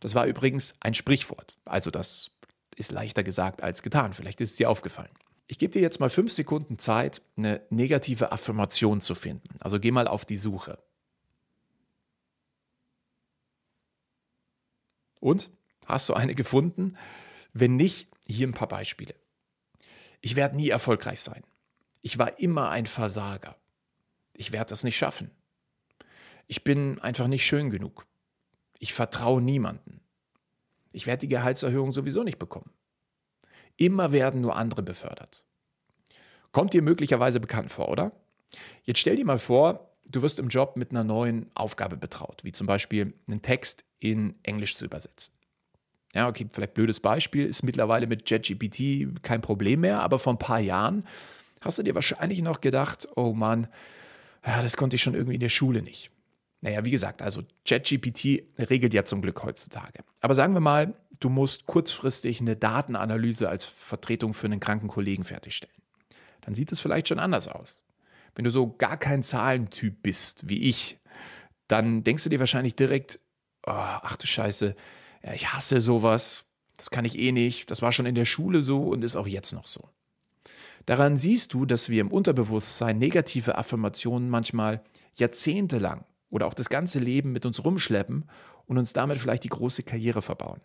Das 0.00 0.14
war 0.14 0.26
übrigens 0.26 0.74
ein 0.80 0.94
Sprichwort. 0.94 1.56
Also 1.64 1.90
das 1.90 2.30
ist 2.76 2.92
leichter 2.92 3.22
gesagt 3.24 3.62
als 3.62 3.82
getan. 3.82 4.12
Vielleicht 4.12 4.40
ist 4.40 4.52
es 4.52 4.56
dir 4.56 4.70
aufgefallen. 4.70 5.10
Ich 5.46 5.58
gebe 5.58 5.72
dir 5.72 5.82
jetzt 5.82 5.98
mal 5.98 6.10
fünf 6.10 6.32
Sekunden 6.32 6.78
Zeit, 6.78 7.22
eine 7.36 7.62
negative 7.70 8.32
Affirmation 8.32 9.00
zu 9.00 9.14
finden. 9.14 9.48
Also 9.60 9.80
geh 9.80 9.90
mal 9.90 10.06
auf 10.06 10.24
die 10.24 10.36
Suche. 10.36 10.78
Und? 15.20 15.50
Hast 15.88 16.06
du 16.10 16.14
eine 16.14 16.34
gefunden? 16.34 16.98
Wenn 17.54 17.76
nicht, 17.76 18.08
hier 18.26 18.46
ein 18.46 18.52
paar 18.52 18.68
Beispiele. 18.68 19.14
Ich 20.20 20.36
werde 20.36 20.56
nie 20.56 20.68
erfolgreich 20.68 21.20
sein. 21.20 21.42
Ich 22.02 22.18
war 22.18 22.38
immer 22.38 22.68
ein 22.68 22.84
Versager. 22.84 23.56
Ich 24.34 24.52
werde 24.52 24.68
das 24.68 24.84
nicht 24.84 24.98
schaffen. 24.98 25.30
Ich 26.46 26.62
bin 26.62 27.00
einfach 27.00 27.26
nicht 27.26 27.46
schön 27.46 27.70
genug. 27.70 28.06
Ich 28.78 28.92
vertraue 28.92 29.40
niemanden. 29.40 30.02
Ich 30.92 31.06
werde 31.06 31.20
die 31.20 31.28
Gehaltserhöhung 31.28 31.92
sowieso 31.94 32.22
nicht 32.22 32.38
bekommen. 32.38 32.70
Immer 33.78 34.12
werden 34.12 34.42
nur 34.42 34.56
andere 34.56 34.82
befördert. 34.82 35.42
Kommt 36.52 36.74
dir 36.74 36.82
möglicherweise 36.82 37.40
bekannt 37.40 37.70
vor, 37.70 37.88
oder? 37.88 38.12
Jetzt 38.84 38.98
stell 38.98 39.16
dir 39.16 39.24
mal 39.24 39.38
vor, 39.38 39.96
du 40.04 40.20
wirst 40.20 40.38
im 40.38 40.48
Job 40.48 40.76
mit 40.76 40.90
einer 40.90 41.04
neuen 41.04 41.50
Aufgabe 41.54 41.96
betraut, 41.96 42.44
wie 42.44 42.52
zum 42.52 42.66
Beispiel 42.66 43.14
einen 43.26 43.40
Text 43.40 43.84
in 44.00 44.34
Englisch 44.42 44.76
zu 44.76 44.84
übersetzen. 44.84 45.37
Ja, 46.14 46.28
okay, 46.28 46.46
vielleicht 46.50 46.74
blödes 46.74 47.00
Beispiel, 47.00 47.44
ist 47.46 47.62
mittlerweile 47.62 48.06
mit 48.06 48.28
JetGPT 48.28 49.22
kein 49.22 49.40
Problem 49.40 49.80
mehr, 49.80 50.00
aber 50.00 50.18
vor 50.18 50.32
ein 50.32 50.38
paar 50.38 50.60
Jahren 50.60 51.04
hast 51.60 51.78
du 51.78 51.82
dir 51.82 51.94
wahrscheinlich 51.94 52.40
noch 52.40 52.60
gedacht, 52.60 53.08
oh 53.16 53.34
Mann, 53.34 53.68
ja, 54.46 54.62
das 54.62 54.76
konnte 54.76 54.96
ich 54.96 55.02
schon 55.02 55.14
irgendwie 55.14 55.34
in 55.34 55.40
der 55.40 55.48
Schule 55.48 55.82
nicht. 55.82 56.10
Naja, 56.60 56.84
wie 56.84 56.90
gesagt, 56.90 57.22
also 57.22 57.42
JetGPT 57.66 58.42
regelt 58.58 58.94
ja 58.94 59.04
zum 59.04 59.22
Glück 59.22 59.42
heutzutage. 59.44 60.02
Aber 60.20 60.34
sagen 60.34 60.54
wir 60.54 60.60
mal, 60.60 60.94
du 61.20 61.28
musst 61.28 61.66
kurzfristig 61.66 62.40
eine 62.40 62.56
Datenanalyse 62.56 63.48
als 63.48 63.64
Vertretung 63.64 64.34
für 64.34 64.46
einen 64.46 64.60
kranken 64.60 64.88
Kollegen 64.88 65.24
fertigstellen. 65.24 65.74
Dann 66.40 66.54
sieht 66.54 66.72
es 66.72 66.80
vielleicht 66.80 67.08
schon 67.08 67.18
anders 67.18 67.46
aus. 67.46 67.84
Wenn 68.34 68.44
du 68.44 68.50
so 68.50 68.74
gar 68.76 68.96
kein 68.96 69.22
Zahlentyp 69.22 70.02
bist, 70.02 70.48
wie 70.48 70.68
ich, 70.68 70.98
dann 71.68 72.02
denkst 72.02 72.24
du 72.24 72.30
dir 72.30 72.40
wahrscheinlich 72.40 72.74
direkt, 72.74 73.20
oh, 73.66 73.72
ach 73.72 74.16
du 74.16 74.26
Scheiße, 74.26 74.74
ja, 75.22 75.32
ich 75.32 75.52
hasse 75.52 75.80
sowas, 75.80 76.44
das 76.76 76.90
kann 76.90 77.04
ich 77.04 77.18
eh 77.18 77.32
nicht, 77.32 77.70
das 77.70 77.82
war 77.82 77.92
schon 77.92 78.06
in 78.06 78.14
der 78.14 78.24
Schule 78.24 78.62
so 78.62 78.82
und 78.82 79.04
ist 79.04 79.16
auch 79.16 79.26
jetzt 79.26 79.52
noch 79.52 79.66
so. 79.66 79.88
Daran 80.86 81.18
siehst 81.18 81.52
du, 81.52 81.66
dass 81.66 81.88
wir 81.88 82.00
im 82.00 82.10
Unterbewusstsein 82.10 82.98
negative 82.98 83.58
Affirmationen 83.58 84.30
manchmal 84.30 84.82
jahrzehntelang 85.16 86.04
oder 86.30 86.46
auch 86.46 86.54
das 86.54 86.70
ganze 86.70 86.98
Leben 86.98 87.32
mit 87.32 87.44
uns 87.44 87.64
rumschleppen 87.64 88.24
und 88.66 88.78
uns 88.78 88.92
damit 88.92 89.18
vielleicht 89.18 89.44
die 89.44 89.50
große 89.50 89.82
Karriere 89.82 90.22
verbauen. 90.22 90.60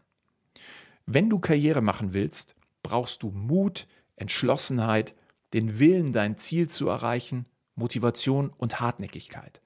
Wenn 1.06 1.30
du 1.30 1.40
Karriere 1.40 1.82
machen 1.82 2.14
willst, 2.14 2.56
brauchst 2.84 3.24
du 3.24 3.32
Mut, 3.32 3.88
Entschlossenheit, 4.16 5.16
den 5.54 5.80
Willen, 5.80 6.14
dein 6.14 6.38
Ziel 6.38 6.70
zu 6.70 6.88
erreichen, 6.88 7.46
Motivation 7.76 8.52
und 8.56 8.80
Hartnäckigkeit. 8.80 9.62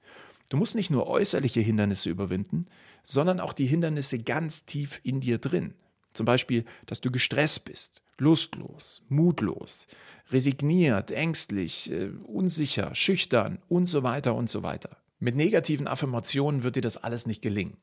Du 0.48 0.56
musst 0.56 0.74
nicht 0.74 0.90
nur 0.90 1.06
äußerliche 1.06 1.60
Hindernisse 1.60 2.10
überwinden, 2.10 2.66
sondern 3.04 3.40
auch 3.40 3.52
die 3.52 3.66
Hindernisse 3.66 4.18
ganz 4.18 4.64
tief 4.64 5.00
in 5.02 5.20
dir 5.20 5.38
drin. 5.38 5.74
Zum 6.14 6.24
Beispiel, 6.24 6.64
dass 6.86 7.00
du 7.00 7.10
gestresst 7.10 7.64
bist, 7.64 8.02
lustlos, 8.16 9.02
mutlos, 9.08 9.86
resigniert, 10.30 11.10
ängstlich, 11.10 11.90
äh, 11.90 12.10
unsicher, 12.24 12.94
schüchtern 12.94 13.58
und 13.68 13.86
so 13.86 14.02
weiter 14.02 14.34
und 14.34 14.48
so 14.48 14.62
weiter. 14.62 14.96
Mit 15.18 15.36
negativen 15.36 15.86
Affirmationen 15.86 16.62
wird 16.62 16.76
dir 16.76 16.82
das 16.82 16.96
alles 16.96 17.26
nicht 17.26 17.42
gelingen. 17.42 17.76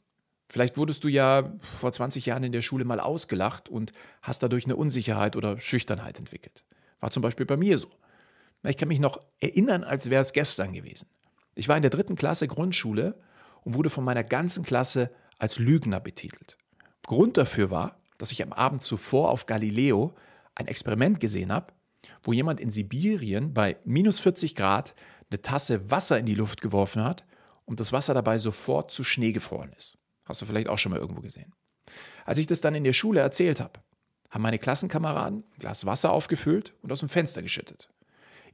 Vielleicht 0.48 0.78
wurdest 0.78 1.04
du 1.04 1.08
ja 1.08 1.54
vor 1.80 1.92
20 1.92 2.26
Jahren 2.28 2.44
in 2.44 2.52
der 2.52 2.62
Schule 2.62 2.86
mal 2.86 3.00
ausgelacht 3.00 3.68
und 3.68 3.92
hast 4.22 4.44
dadurch 4.44 4.66
eine 4.66 4.76
Unsicherheit 4.76 5.36
oder 5.36 5.60
Schüchternheit 5.60 6.20
entwickelt. 6.20 6.64
War 7.00 7.12
zum 7.12 7.24
Beispiel 7.24 7.46
bei 7.46 7.58
mir 7.58 7.78
so. 7.78 7.90
Ich 8.64 8.78
kann 8.78 8.88
mich 8.88 9.00
noch 9.00 9.20
erinnern, 9.40 9.84
als 9.84 10.10
wäre 10.10 10.22
es 10.22 10.34
gestern 10.34 10.74
gewesen. 10.74 11.08
Ich 11.56 11.68
war 11.68 11.78
in 11.78 11.82
der 11.82 11.92
dritten 11.92 12.16
Klasse 12.16 12.48
Grundschule 12.48 13.20
und 13.64 13.74
wurde 13.74 13.90
von 13.90 14.04
meiner 14.04 14.24
ganzen 14.24 14.64
Klasse 14.64 15.12
als 15.40 15.58
Lügner 15.58 16.00
betitelt. 16.00 16.58
Grund 17.06 17.38
dafür 17.38 17.72
war, 17.72 18.00
dass 18.18 18.32
ich 18.32 18.44
am 18.44 18.54
Abend 18.54 18.84
zuvor 18.84 19.32
auf 19.32 19.46
Galileo 19.46 20.14
ein 20.54 20.68
Experiment 20.68 21.20
gesehen 21.20 21.52
habe, 21.52 21.74
wo 22.24 22.34
jemand 22.34 22.60
in 22.60 22.72
Sibirien 22.72 23.54
bei 23.54 23.78
minus 23.86 24.20
40 24.20 24.56
Grad 24.56 24.96
eine 25.30 25.42
Tasse 25.42 25.90
Wasser 25.90 26.20
in 26.20 26.26
die 26.26 26.36
Luft 26.36 26.62
geworfen 26.62 27.04
hat 27.04 27.26
und 27.66 27.80
das 27.80 27.92
Wasser 27.92 28.14
dabei 28.14 28.38
sofort 28.38 28.92
zu 28.92 29.04
Schnee 29.04 29.32
gefroren 29.32 29.74
ist. 29.76 29.98
Hast 30.26 30.42
du 30.42 30.46
vielleicht 30.46 30.68
auch 30.68 30.78
schon 30.78 30.92
mal 30.92 31.00
irgendwo 31.00 31.22
gesehen. 31.22 31.54
Als 32.26 32.38
ich 32.38 32.48
das 32.48 32.62
dann 32.62 32.76
in 32.76 32.84
der 32.84 32.94
Schule 32.94 33.20
erzählt 33.20 33.60
habe, 33.60 33.80
haben 34.30 34.42
meine 34.42 34.60
Klassenkameraden 34.60 35.44
ein 35.44 35.60
Glas 35.60 35.86
Wasser 35.86 36.12
aufgefüllt 36.12 36.74
und 36.82 36.92
aus 36.92 37.00
dem 37.00 37.10
Fenster 37.10 37.42
geschüttet. 37.42 37.90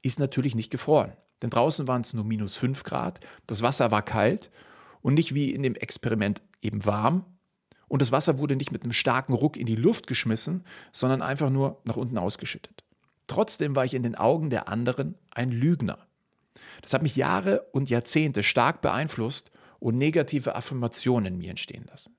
Ist 0.01 0.19
natürlich 0.19 0.55
nicht 0.55 0.71
gefroren, 0.71 1.13
denn 1.41 1.49
draußen 1.49 1.87
waren 1.87 2.01
es 2.01 2.13
nur 2.13 2.25
minus 2.25 2.55
5 2.57 2.83
Grad, 2.83 3.19
das 3.47 3.61
Wasser 3.61 3.91
war 3.91 4.03
kalt 4.03 4.51
und 5.01 5.15
nicht 5.15 5.33
wie 5.33 5.51
in 5.51 5.63
dem 5.63 5.75
Experiment 5.75 6.41
eben 6.61 6.85
warm. 6.85 7.25
Und 7.87 8.01
das 8.01 8.11
Wasser 8.11 8.37
wurde 8.37 8.55
nicht 8.55 8.71
mit 8.71 8.83
einem 8.83 8.93
starken 8.93 9.33
Ruck 9.33 9.57
in 9.57 9.65
die 9.65 9.75
Luft 9.75 10.07
geschmissen, 10.07 10.63
sondern 10.91 11.21
einfach 11.21 11.49
nur 11.49 11.81
nach 11.83 11.97
unten 11.97 12.17
ausgeschüttet. 12.17 12.83
Trotzdem 13.27 13.75
war 13.75 13.85
ich 13.85 13.93
in 13.93 14.03
den 14.03 14.15
Augen 14.15 14.49
der 14.49 14.69
anderen 14.69 15.15
ein 15.31 15.51
Lügner. 15.51 15.97
Das 16.81 16.93
hat 16.93 17.01
mich 17.01 17.15
Jahre 17.15 17.65
und 17.71 17.89
Jahrzehnte 17.89 18.43
stark 18.43 18.81
beeinflusst 18.81 19.51
und 19.79 19.97
negative 19.97 20.55
Affirmationen 20.55 21.33
in 21.33 21.39
mir 21.39 21.49
entstehen 21.49 21.85
lassen. 21.89 22.15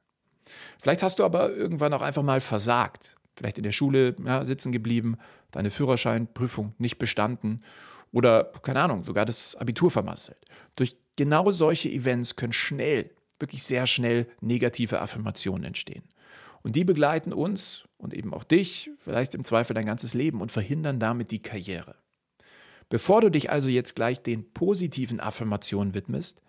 Vielleicht 0.79 1.03
hast 1.03 1.19
du 1.19 1.25
aber 1.25 1.51
irgendwann 1.55 1.95
auch 1.95 2.03
einfach 2.03 2.23
mal 2.23 2.41
versagt, 2.41 3.17
vielleicht 3.37 3.57
in 3.57 3.65
der 3.65 3.73
Schule 3.73 4.15
ja, 4.25 4.45
sitzen 4.45 4.73
geblieben, 4.73 5.17
deine 5.53 5.71
Führerscheinprüfung 5.71 6.75
nicht 6.79 6.99
bestanden 6.99 7.63
oder, 8.13 8.53
keine 8.63 8.81
Ahnung, 8.81 9.03
sogar 9.03 9.25
das 9.25 9.57
Abitur 9.57 9.91
vermasselt. 9.91 10.39
Durch 10.77 10.97
genau 11.17 11.51
solche 11.51 11.91
Events 11.91 12.37
können 12.37 12.53
schnell, 12.53 13.11
wirklich 13.39 13.63
sehr 13.63 13.87
schnell 13.87 14.29
negative 14.41 15.01
Affirmationen 15.01 15.65
entstehen. 15.65 16.05
Und 16.63 16.77
die 16.77 16.85
begleiten 16.85 17.33
uns 17.33 17.85
und 17.99 18.15
eben 18.15 18.33
auch 18.33 18.45
dich, 18.45 18.91
vielleicht 18.99 19.35
im 19.35 19.45
Zweifel 19.45 19.75
dein 19.75 19.87
ganzes 19.87 20.15
Leben 20.15 20.41
und 20.41 20.53
verhindern 20.53 21.01
damit 21.01 21.31
die 21.31 21.43
Karriere. 21.43 21.97
Bevor 22.89 23.21
du 23.21 23.31
dich 23.31 23.51
also 23.51 23.69
jetzt 23.69 23.97
gleich 23.97 24.23
den 24.23 24.53
positiven 24.53 25.19
Affirmationen 25.19 25.95
widmest, 25.95 26.43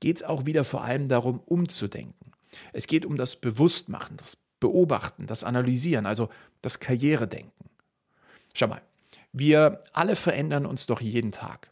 geht 0.00 0.16
es 0.16 0.22
auch 0.22 0.46
wieder 0.46 0.64
vor 0.64 0.84
allem 0.84 1.08
darum, 1.08 1.40
umzudenken. 1.40 2.32
Es 2.72 2.86
geht 2.86 3.06
um 3.06 3.16
das 3.16 3.36
Bewusstmachen, 3.36 4.16
das 4.16 4.36
Beobachten, 4.60 5.26
das 5.26 5.42
Analysieren, 5.42 6.06
also 6.06 6.28
das 6.60 6.80
Karrieredenken. 6.80 7.70
Schau 8.52 8.68
mal, 8.68 8.82
wir 9.32 9.80
alle 9.92 10.16
verändern 10.16 10.66
uns 10.66 10.86
doch 10.86 11.00
jeden 11.00 11.32
Tag. 11.32 11.70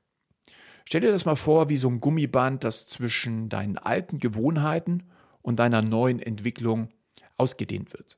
Stell 0.85 1.03
dir 1.03 1.13
das 1.13 1.25
mal 1.25 1.37
vor 1.37 1.69
wie 1.69 1.77
so 1.77 1.89
ein 1.89 2.01
Gummiband, 2.01 2.65
das 2.65 2.87
zwischen 2.87 3.49
deinen 3.49 3.77
alten 3.77 4.19
Gewohnheiten 4.19 5.05
und 5.43 5.59
deiner 5.59 5.83
neuen 5.83 6.21
Entwicklung 6.21 6.89
ausgedehnt 7.37 7.93
wird. 7.93 8.17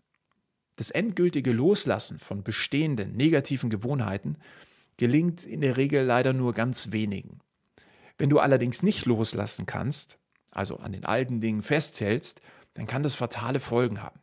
Das 0.76 0.90
endgültige 0.90 1.52
Loslassen 1.52 2.18
von 2.18 2.42
bestehenden 2.42 3.16
negativen 3.16 3.70
Gewohnheiten 3.70 4.36
gelingt 4.96 5.44
in 5.44 5.60
der 5.62 5.76
Regel 5.76 6.04
leider 6.04 6.32
nur 6.32 6.54
ganz 6.54 6.92
wenigen. 6.92 7.40
Wenn 8.18 8.30
du 8.30 8.38
allerdings 8.38 8.82
nicht 8.82 9.06
loslassen 9.06 9.66
kannst, 9.66 10.18
also 10.50 10.76
an 10.76 10.92
den 10.92 11.04
alten 11.04 11.40
Dingen 11.40 11.62
festhältst, 11.62 12.40
dann 12.74 12.86
kann 12.86 13.02
das 13.02 13.14
fatale 13.14 13.60
Folgen 13.60 14.02
haben. 14.02 14.20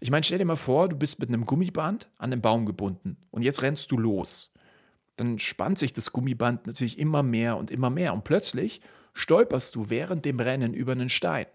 Ich 0.00 0.10
meine, 0.10 0.24
stell 0.24 0.38
dir 0.38 0.44
mal 0.44 0.56
vor, 0.56 0.88
du 0.88 0.96
bist 0.96 1.20
mit 1.20 1.28
einem 1.28 1.46
Gummiband 1.46 2.08
an 2.18 2.30
den 2.30 2.40
Baum 2.40 2.66
gebunden 2.66 3.16
und 3.30 3.42
jetzt 3.42 3.62
rennst 3.62 3.90
du 3.90 3.98
los 3.98 4.52
dann 5.16 5.38
spannt 5.38 5.78
sich 5.78 5.92
das 5.92 6.12
Gummiband 6.12 6.66
natürlich 6.66 6.98
immer 6.98 7.22
mehr 7.22 7.56
und 7.56 7.70
immer 7.70 7.90
mehr. 7.90 8.12
Und 8.12 8.24
plötzlich 8.24 8.80
stolperst 9.14 9.74
du 9.74 9.88
während 9.88 10.24
dem 10.24 10.38
Rennen 10.38 10.74
über 10.74 10.92
einen 10.92 11.08
Stein. 11.08 11.46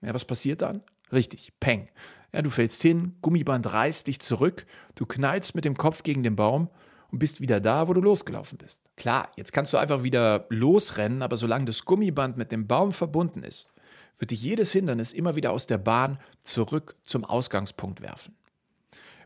Ja, 0.00 0.14
was 0.14 0.24
passiert 0.24 0.62
dann? 0.62 0.82
Richtig, 1.12 1.52
Peng. 1.60 1.88
Ja, 2.32 2.42
du 2.42 2.50
fällst 2.50 2.82
hin, 2.82 3.16
Gummiband 3.20 3.72
reißt 3.72 4.06
dich 4.06 4.20
zurück, 4.20 4.66
du 4.94 5.06
knallst 5.06 5.54
mit 5.54 5.64
dem 5.64 5.76
Kopf 5.76 6.02
gegen 6.02 6.22
den 6.22 6.36
Baum 6.36 6.68
und 6.68 6.70
und 7.14 7.20
bist 7.20 7.40
wieder 7.40 7.60
da, 7.60 7.86
wo 7.86 7.92
du 7.92 8.00
losgelaufen 8.00 8.58
bist. 8.58 8.82
Klar, 8.96 9.30
jetzt 9.36 9.52
kannst 9.52 9.72
du 9.72 9.76
einfach 9.78 10.02
wieder 10.02 10.46
losrennen, 10.48 11.22
aber 11.22 11.36
solange 11.36 11.64
das 11.64 11.84
Gummiband 11.84 12.36
mit 12.36 12.50
dem 12.50 12.66
Baum 12.66 12.90
verbunden 12.90 13.44
ist, 13.44 13.70
wird 14.18 14.30
dich 14.30 14.42
jedes 14.42 14.72
Hindernis 14.72 15.12
immer 15.12 15.36
wieder 15.36 15.52
aus 15.52 15.66
der 15.66 15.78
Bahn 15.78 16.18
zurück 16.42 16.96
zum 17.04 17.24
Ausgangspunkt 17.24 18.00
werfen. 18.00 18.34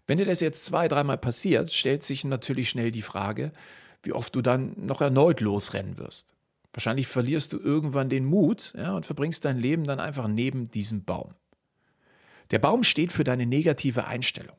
Wenn 0.07 0.19
dir 0.19 0.25
das 0.25 0.41
jetzt 0.41 0.65
zwei, 0.65 0.89
dreimal 0.89 1.19
passiert, 1.19 1.73
stellt 1.73 2.03
sich 2.03 2.25
natürlich 2.25 2.71
schnell 2.71 2.91
die 2.91 3.03
Frage, 3.03 3.53
wie 4.03 4.13
oft 4.13 4.35
du 4.35 4.43
dann 4.43 4.73
noch 4.77 5.01
erneut 5.01 5.41
losrennen 5.41 5.99
wirst. 5.99 6.35
Wahrscheinlich 6.73 7.07
verlierst 7.07 7.53
du 7.53 7.59
irgendwann 7.59 8.09
den 8.09 8.25
Mut 8.25 8.73
ja, 8.77 8.95
und 8.95 9.05
verbringst 9.05 9.45
dein 9.45 9.59
Leben 9.59 9.85
dann 9.85 10.01
einfach 10.01 10.29
neben 10.29 10.71
diesem 10.71 11.05
Baum. 11.05 11.35
Der 12.51 12.59
Baum 12.59 12.85
steht 12.85 13.13
für 13.13 13.25
deine 13.25 13.47
negative 13.47 14.07
Einstellung. 14.07 14.57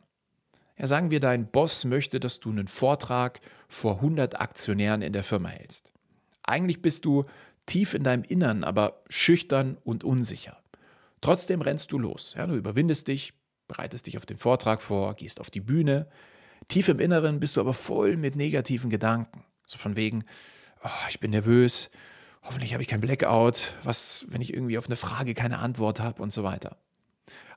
Ja, 0.78 0.88
sagen 0.88 1.12
wir, 1.12 1.20
dein 1.20 1.50
Boss 1.50 1.86
möchte, 1.86 2.20
dass 2.20 2.40
du 2.40 2.52
einen 2.52 2.68
Vortrag 2.68 3.42
vor 3.68 3.96
100 3.96 4.40
Aktionären 4.40 5.02
in 5.02 5.14
der 5.14 5.24
Firma 5.24 5.50
hältst. 5.50 5.90
Eigentlich 6.44 6.82
bist 6.82 7.06
du 7.06 7.26
tief 7.70 7.94
in 7.94 8.04
deinem 8.04 8.24
Innern, 8.24 8.64
aber 8.64 9.04
schüchtern 9.10 9.78
und 9.84 10.04
unsicher. 10.04 10.58
Trotzdem 11.22 11.62
rennst 11.62 11.92
du 11.92 12.00
los. 12.00 12.34
Ja, 12.38 12.48
du 12.48 12.56
überwindest 12.56 13.08
dich, 13.08 13.34
bereitest 13.68 14.08
dich 14.08 14.18
auf 14.18 14.26
den 14.26 14.38
Vortrag 14.38 14.82
vor, 14.82 15.14
gehst 15.16 15.40
auf 15.40 15.50
die 15.50 15.62
Bühne. 15.62 16.08
Tief 16.68 16.88
im 16.90 17.00
Inneren 17.00 17.40
bist 17.40 17.58
du 17.58 17.62
aber 17.62 17.74
voll 17.74 18.18
mit 18.18 18.36
negativen 18.36 18.90
Gedanken. 18.90 19.44
So 19.66 19.78
von 19.78 19.96
wegen, 19.96 20.24
oh, 20.84 21.08
ich 21.10 21.20
bin 21.20 21.32
nervös, 21.32 21.90
hoffentlich 22.42 22.74
habe 22.74 22.82
ich 22.82 22.90
kein 22.90 23.02
Blackout, 23.02 23.74
was, 23.84 24.26
wenn 24.30 24.42
ich 24.42 24.54
irgendwie 24.54 24.78
auf 24.78 24.88
eine 24.88 24.96
Frage 24.96 25.34
keine 25.34 25.60
Antwort 25.60 26.00
habe 26.00 26.22
und 26.22 26.34
so 26.34 26.44
weiter. 26.44 26.78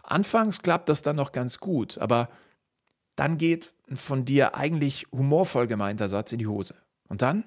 Anfangs 0.02 0.62
klappt 0.62 0.88
das 0.88 1.02
dann 1.02 1.16
noch 1.16 1.32
ganz 1.32 1.58
gut, 1.58 1.98
aber 1.98 2.28
dann 3.16 3.38
geht 3.38 3.72
ein 3.88 3.96
von 3.96 4.24
dir 4.24 4.56
eigentlich 4.56 5.06
humorvoll 5.12 5.66
gemeinter 5.66 6.08
Satz 6.08 6.32
in 6.32 6.38
die 6.38 6.46
Hose. 6.46 6.74
Und 7.08 7.22
dann, 7.22 7.44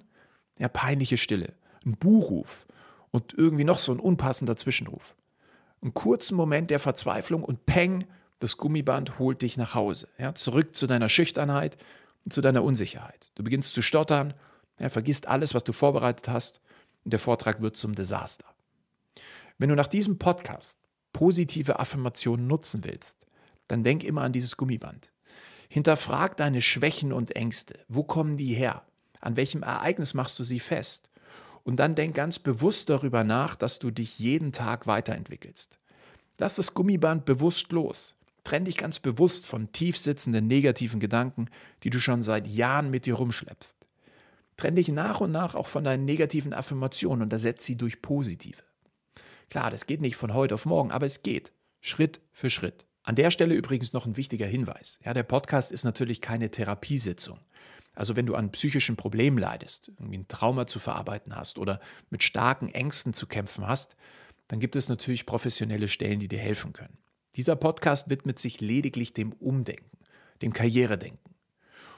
ja, 0.58 0.70
peinliche 0.70 1.18
Stille, 1.18 1.54
ein 1.86 1.98
Buhruf 1.98 2.66
und 3.12 3.34
irgendwie 3.34 3.64
noch 3.64 3.80
so 3.80 3.92
ein 3.92 4.00
unpassender 4.00 4.58
Zwischenruf. 4.58 5.16
Einen 5.82 5.94
kurzen 5.94 6.36
Moment 6.36 6.72
der 6.72 6.80
Verzweiflung 6.80 7.44
und 7.44 7.66
Peng, 7.66 8.06
das 8.40 8.58
Gummiband 8.58 9.20
holt 9.20 9.42
dich 9.42 9.58
nach 9.58 9.76
Hause, 9.76 10.08
ja, 10.18 10.36
zurück 10.36 10.76
zu 10.76 10.88
deiner 10.88 11.10
Schüchternheit 11.10 11.78
und 12.26 12.34
zu 12.34 12.42
deiner 12.42 12.64
Unsicherheit. 12.64 13.32
Du 13.36 13.44
beginnst 13.44 13.74
zu 13.74 13.82
stottern, 13.82 14.34
ja, 14.80 14.90
vergisst 14.90 15.28
alles, 15.28 15.54
was 15.54 15.64
du 15.64 15.72
vorbereitet 15.72 16.28
hast 16.28 16.62
und 17.04 17.14
der 17.14 17.20
Vortrag 17.20 17.62
wird 17.62 17.78
zum 17.78 17.96
Desaster. 17.96 18.46
Wenn 19.58 19.70
du 19.70 19.76
nach 19.76 19.88
diesem 19.88 20.18
Podcast 20.18 20.80
positive 21.14 21.80
Affirmationen 21.80 22.48
nutzen 22.48 22.84
willst, 22.84 23.26
dann 23.68 23.84
denk 23.84 24.04
immer 24.04 24.22
an 24.22 24.34
dieses 24.34 24.58
Gummiband. 24.58 25.12
Hinterfrag 25.70 26.36
deine 26.38 26.62
Schwächen 26.62 27.14
und 27.14 27.36
Ängste. 27.36 27.80
Wo 27.88 28.04
kommen 28.04 28.38
die 28.38 28.54
her? 28.54 28.84
An 29.22 29.38
welchem 29.38 29.64
Ereignis 29.64 30.14
machst 30.14 30.38
du 30.40 30.44
sie 30.44 30.60
fest? 30.60 31.10
Und 31.66 31.78
dann 31.78 31.96
denk 31.96 32.16
ganz 32.16 32.40
bewusst 32.40 32.90
darüber 32.90 33.24
nach, 33.24 33.56
dass 33.56 33.80
du 33.80 33.92
dich 33.92 34.20
jeden 34.20 34.52
Tag 34.52 34.88
weiterentwickelst. 34.88 35.80
Lass 36.38 36.56
das 36.56 36.76
Gummiband 36.76 37.26
bewusst 37.26 37.72
los. 37.72 38.16
Trenn 38.44 38.66
dich 38.66 38.78
ganz 38.78 39.00
bewusst 39.00 39.48
von 39.48 39.72
tief 39.72 39.98
sitzenden 39.98 40.48
negativen 40.48 41.00
Gedanken, 41.00 41.50
die 41.84 41.90
du 41.90 42.00
schon 42.00 42.22
seit 42.22 42.48
Jahren 42.48 42.92
mit 42.92 43.08
dir 43.08 43.16
rumschleppst. 43.16 43.78
Trenn 44.58 44.76
dich 44.76 44.90
nach 44.90 45.20
und 45.22 45.32
nach 45.32 45.56
auch 45.56 45.68
von 45.68 45.84
deinen 45.84 46.06
negativen 46.06 46.54
Affirmationen 46.54 47.24
und 47.24 47.34
ersetze 47.34 47.66
sie 47.66 47.76
durch 47.76 48.04
positive. 48.04 48.62
Klar, 49.50 49.72
das 49.72 49.88
geht 49.88 50.02
nicht 50.02 50.16
von 50.16 50.36
heute 50.36 50.54
auf 50.54 50.66
morgen, 50.66 50.92
aber 50.92 51.08
es 51.08 51.24
geht. 51.24 51.52
Schritt 51.82 52.22
für 52.32 52.52
Schritt. 52.52 52.86
An 53.02 53.16
der 53.16 53.32
Stelle 53.32 53.56
übrigens 53.56 53.94
noch 53.94 54.06
ein 54.06 54.18
wichtiger 54.18 54.48
Hinweis. 54.48 55.00
Ja, 55.04 55.14
der 55.14 55.24
Podcast 55.24 55.72
ist 55.72 55.84
natürlich 55.84 56.22
keine 56.22 56.52
Therapiesitzung. 56.52 57.40
Also 57.96 58.16
wenn 58.16 58.26
du 58.26 58.36
an 58.36 58.52
psychischen 58.52 58.96
Problemen 58.96 59.38
leidest, 59.38 59.90
irgendwie 59.98 60.20
ein 60.20 60.28
Trauma 60.28 60.68
zu 60.68 60.80
verarbeiten 60.80 61.36
hast 61.36 61.58
oder 61.58 61.80
mit 62.10 62.24
starken 62.24 62.70
Ängsten 62.70 63.14
zu 63.14 63.26
kämpfen 63.26 63.68
hast, 63.68 63.96
dann 64.48 64.60
gibt 64.60 64.76
es 64.76 64.90
natürlich 64.90 65.26
professionelle 65.26 65.88
Stellen, 65.88 66.20
die 66.20 66.28
dir 66.28 66.40
helfen 66.40 66.74
können. 66.74 66.98
Dieser 67.36 67.56
Podcast 67.56 68.10
widmet 68.10 68.40
sich 68.40 68.62
lediglich 68.62 69.14
dem 69.14 69.34
Umdenken, 69.34 69.98
dem 70.42 70.54
Karrieredenken. 70.54 71.36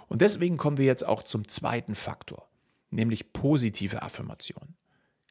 Und 0.08 0.22
deswegen 0.22 0.58
kommen 0.58 0.78
wir 0.78 0.86
jetzt 0.86 1.06
auch 1.06 1.24
zum 1.24 1.48
zweiten 1.48 1.96
Faktor, 1.96 2.48
nämlich 2.90 3.34
positive 3.34 4.02
Affirmationen. 4.02 4.76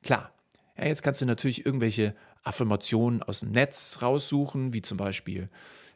Klar, 0.02 0.33
ja, 0.76 0.85
jetzt 0.87 1.02
kannst 1.02 1.22
du 1.22 1.26
natürlich 1.26 1.64
irgendwelche 1.64 2.14
Affirmationen 2.44 3.22
aus 3.22 3.40
dem 3.40 3.52
Netz 3.52 3.98
raussuchen, 4.02 4.72
wie 4.72 4.83
zum 4.83 4.98
Beispiel, 4.98 5.48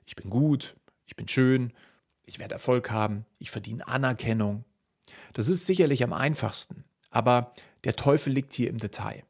ich 0.06 0.16
bin 0.16 0.30
gut, 0.30 0.74
ich 1.06 1.14
bin 1.14 1.28
schön, 1.28 1.72
ich 2.30 2.38
werde 2.38 2.54
Erfolg 2.54 2.90
haben, 2.90 3.26
ich 3.38 3.50
verdiene 3.50 3.86
Anerkennung. 3.86 4.64
Das 5.32 5.48
ist 5.48 5.66
sicherlich 5.66 6.02
am 6.02 6.12
einfachsten, 6.12 6.84
aber 7.10 7.52
der 7.84 7.96
Teufel 7.96 8.32
liegt 8.32 8.54
hier 8.54 8.70
im 8.70 8.78
Detail. 8.78 9.24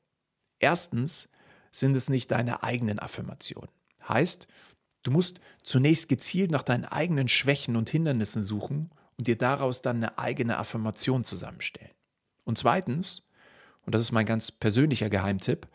Erstens 0.58 1.28
sind 1.72 1.96
es 1.96 2.08
nicht 2.08 2.30
deine 2.30 2.62
eigenen 2.62 2.98
Affirmationen. 2.98 3.70
Heißt, 4.08 4.46
Du 5.02 5.10
musst 5.10 5.40
zunächst 5.62 6.08
gezielt 6.08 6.50
nach 6.50 6.62
deinen 6.62 6.84
eigenen 6.84 7.28
Schwächen 7.28 7.76
und 7.76 7.88
Hindernissen 7.88 8.42
suchen 8.42 8.90
und 9.18 9.26
dir 9.26 9.36
daraus 9.36 9.82
dann 9.82 9.96
eine 9.96 10.18
eigene 10.18 10.58
Affirmation 10.58 11.24
zusammenstellen. 11.24 11.92
Und 12.44 12.58
zweitens, 12.58 13.26
und 13.86 13.94
das 13.94 14.02
ist 14.02 14.12
mein 14.12 14.26
ganz 14.26 14.50
persönlicher 14.50 15.08
Geheimtipp, 15.08 15.68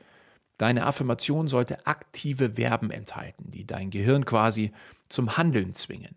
deine 0.58 0.86
Affirmation 0.86 1.48
sollte 1.48 1.88
aktive 1.88 2.52
Verben 2.52 2.92
enthalten, 2.92 3.50
die 3.50 3.66
dein 3.66 3.90
Gehirn 3.90 4.26
quasi 4.26 4.72
zum 5.10 5.38
Handeln 5.38 5.74
zwingen. 5.74 6.16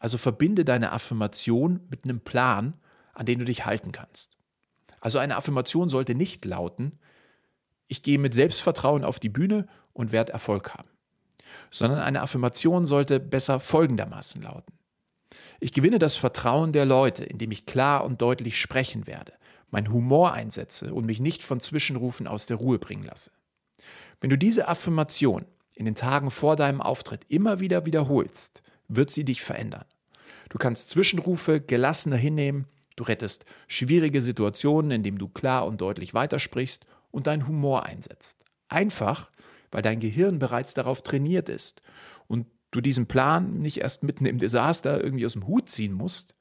Also 0.00 0.18
verbinde 0.18 0.64
deine 0.64 0.90
Affirmation 0.90 1.86
mit 1.88 2.02
einem 2.02 2.20
Plan, 2.20 2.74
an 3.14 3.26
den 3.26 3.38
du 3.38 3.44
dich 3.44 3.64
halten 3.64 3.92
kannst. 3.92 4.36
Also 5.00 5.20
eine 5.20 5.36
Affirmation 5.36 5.88
sollte 5.88 6.16
nicht 6.16 6.44
lauten, 6.44 6.98
ich 7.86 8.02
gehe 8.02 8.18
mit 8.18 8.34
Selbstvertrauen 8.34 9.04
auf 9.04 9.18
die 9.20 9.28
Bühne 9.28 9.68
und 9.92 10.12
werde 10.12 10.32
Erfolg 10.32 10.74
haben 10.74 10.90
sondern 11.70 12.00
eine 12.00 12.22
Affirmation 12.22 12.84
sollte 12.84 13.20
besser 13.20 13.60
folgendermaßen 13.60 14.42
lauten. 14.42 14.74
Ich 15.60 15.72
gewinne 15.72 15.98
das 15.98 16.16
Vertrauen 16.16 16.72
der 16.72 16.84
Leute, 16.84 17.24
indem 17.24 17.52
ich 17.52 17.66
klar 17.66 18.04
und 18.04 18.20
deutlich 18.20 18.60
sprechen 18.60 19.06
werde, 19.06 19.32
mein 19.70 19.92
Humor 19.92 20.32
einsetze 20.32 20.92
und 20.92 21.06
mich 21.06 21.20
nicht 21.20 21.42
von 21.42 21.60
Zwischenrufen 21.60 22.26
aus 22.26 22.46
der 22.46 22.56
Ruhe 22.56 22.78
bringen 22.78 23.04
lasse. 23.04 23.30
Wenn 24.20 24.30
du 24.30 24.36
diese 24.36 24.66
Affirmation 24.68 25.44
in 25.76 25.84
den 25.84 25.94
Tagen 25.94 26.30
vor 26.30 26.56
deinem 26.56 26.80
Auftritt 26.80 27.24
immer 27.28 27.60
wieder 27.60 27.86
wiederholst, 27.86 28.62
wird 28.88 29.10
sie 29.10 29.24
dich 29.24 29.42
verändern. 29.42 29.84
Du 30.50 30.58
kannst 30.58 30.90
Zwischenrufe 30.90 31.60
gelassener 31.60 32.16
hinnehmen, 32.16 32.66
du 32.96 33.04
rettest 33.04 33.46
schwierige 33.68 34.20
Situationen, 34.20 34.90
indem 34.90 35.16
du 35.16 35.28
klar 35.28 35.64
und 35.64 35.80
deutlich 35.80 36.12
weitersprichst 36.12 36.84
und 37.10 37.26
deinen 37.26 37.46
Humor 37.46 37.86
einsetzt. 37.86 38.44
Einfach, 38.68 39.30
weil 39.70 39.82
dein 39.82 40.00
Gehirn 40.00 40.38
bereits 40.38 40.74
darauf 40.74 41.02
trainiert 41.02 41.48
ist 41.48 41.80
und 42.26 42.46
du 42.72 42.80
diesen 42.80 43.06
Plan 43.06 43.58
nicht 43.58 43.78
erst 43.78 44.02
mitten 44.02 44.26
im 44.26 44.38
Desaster 44.38 45.02
irgendwie 45.02 45.24
aus 45.24 45.32
dem 45.32 45.46
Hut 45.46 45.70
ziehen 45.70 45.92
musst, 45.92 46.34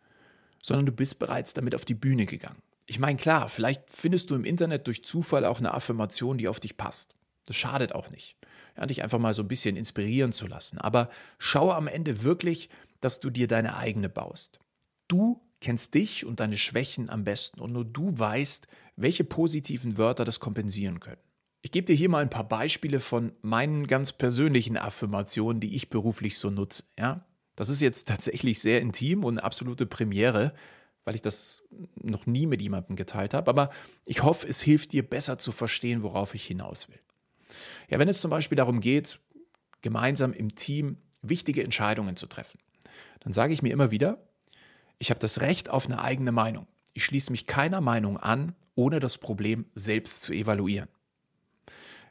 sondern 0.61 0.87
du 0.87 0.91
bist 0.91 1.19
bereits 1.19 1.53
damit 1.53 1.75
auf 1.75 1.85
die 1.85 1.95
Bühne 1.95 2.25
gegangen. 2.25 2.61
Ich 2.87 2.99
meine, 2.99 3.17
klar, 3.17 3.49
vielleicht 3.49 3.83
findest 3.87 4.31
du 4.31 4.35
im 4.35 4.43
Internet 4.43 4.87
durch 4.87 5.03
Zufall 5.03 5.45
auch 5.45 5.59
eine 5.59 5.73
Affirmation, 5.73 6.39
die 6.39 6.47
auf 6.47 6.59
dich 6.59 6.75
passt. 6.77 7.13
Das 7.45 7.55
schadet 7.55 7.93
auch 7.93 8.09
nicht. 8.09 8.35
Ja, 8.75 8.87
dich 8.87 9.03
einfach 9.03 9.19
mal 9.19 9.33
so 9.33 9.43
ein 9.43 9.47
bisschen 9.47 9.75
inspirieren 9.75 10.31
zu 10.31 10.47
lassen. 10.47 10.79
Aber 10.79 11.09
schaue 11.37 11.75
am 11.75 11.87
Ende 11.87 12.23
wirklich, 12.23 12.69
dass 13.01 13.19
du 13.19 13.29
dir 13.29 13.47
deine 13.47 13.75
eigene 13.77 14.09
baust. 14.09 14.59
Du 15.07 15.41
kennst 15.61 15.93
dich 15.93 16.25
und 16.25 16.39
deine 16.39 16.57
Schwächen 16.57 17.09
am 17.09 17.23
besten 17.23 17.59
und 17.59 17.73
nur 17.73 17.85
du 17.85 18.17
weißt, 18.17 18.67
welche 18.95 19.23
positiven 19.23 19.97
Wörter 19.97 20.25
das 20.25 20.39
kompensieren 20.39 20.99
können. 20.99 21.21
Ich 21.61 21.71
gebe 21.71 21.85
dir 21.85 21.95
hier 21.95 22.09
mal 22.09 22.21
ein 22.21 22.29
paar 22.29 22.47
Beispiele 22.47 22.99
von 22.99 23.33
meinen 23.41 23.87
ganz 23.87 24.13
persönlichen 24.13 24.77
Affirmationen, 24.77 25.59
die 25.59 25.75
ich 25.75 25.89
beruflich 25.89 26.37
so 26.37 26.49
nutze. 26.49 26.83
Ja? 26.97 27.25
Das 27.55 27.67
ist 27.69 27.81
jetzt 27.81 28.07
tatsächlich 28.07 28.61
sehr 28.61 28.79
intim 28.79 29.25
und 29.25 29.37
eine 29.37 29.43
absolute 29.43 29.85
Premiere, 29.85 30.53
weil 31.03 31.15
ich 31.15 31.21
das 31.21 31.63
noch 31.95 32.25
nie 32.25 32.45
mit 32.45 32.61
jemandem 32.61 32.95
geteilt 32.95 33.33
habe. 33.33 33.49
Aber 33.49 33.71
ich 34.05 34.23
hoffe, 34.23 34.47
es 34.47 34.61
hilft 34.61 34.93
dir 34.93 35.07
besser 35.07 35.37
zu 35.39 35.51
verstehen, 35.51 36.03
worauf 36.03 36.33
ich 36.35 36.45
hinaus 36.45 36.87
will. 36.87 36.99
Ja, 37.89 37.99
wenn 37.99 38.07
es 38.07 38.21
zum 38.21 38.31
Beispiel 38.31 38.55
darum 38.55 38.79
geht, 38.79 39.19
gemeinsam 39.81 40.31
im 40.31 40.55
Team 40.55 40.97
wichtige 41.21 41.63
Entscheidungen 41.63 42.15
zu 42.15 42.27
treffen, 42.27 42.59
dann 43.19 43.33
sage 43.33 43.53
ich 43.53 43.61
mir 43.61 43.73
immer 43.73 43.91
wieder, 43.91 44.17
ich 44.97 45.09
habe 45.09 45.19
das 45.19 45.41
Recht 45.41 45.69
auf 45.69 45.85
eine 45.85 46.01
eigene 46.01 46.31
Meinung. 46.31 46.67
Ich 46.93 47.05
schließe 47.05 47.31
mich 47.31 47.47
keiner 47.47 47.81
Meinung 47.81 48.17
an, 48.17 48.55
ohne 48.75 48.99
das 48.99 49.17
Problem 49.17 49.65
selbst 49.75 50.23
zu 50.23 50.33
evaluieren. 50.33 50.89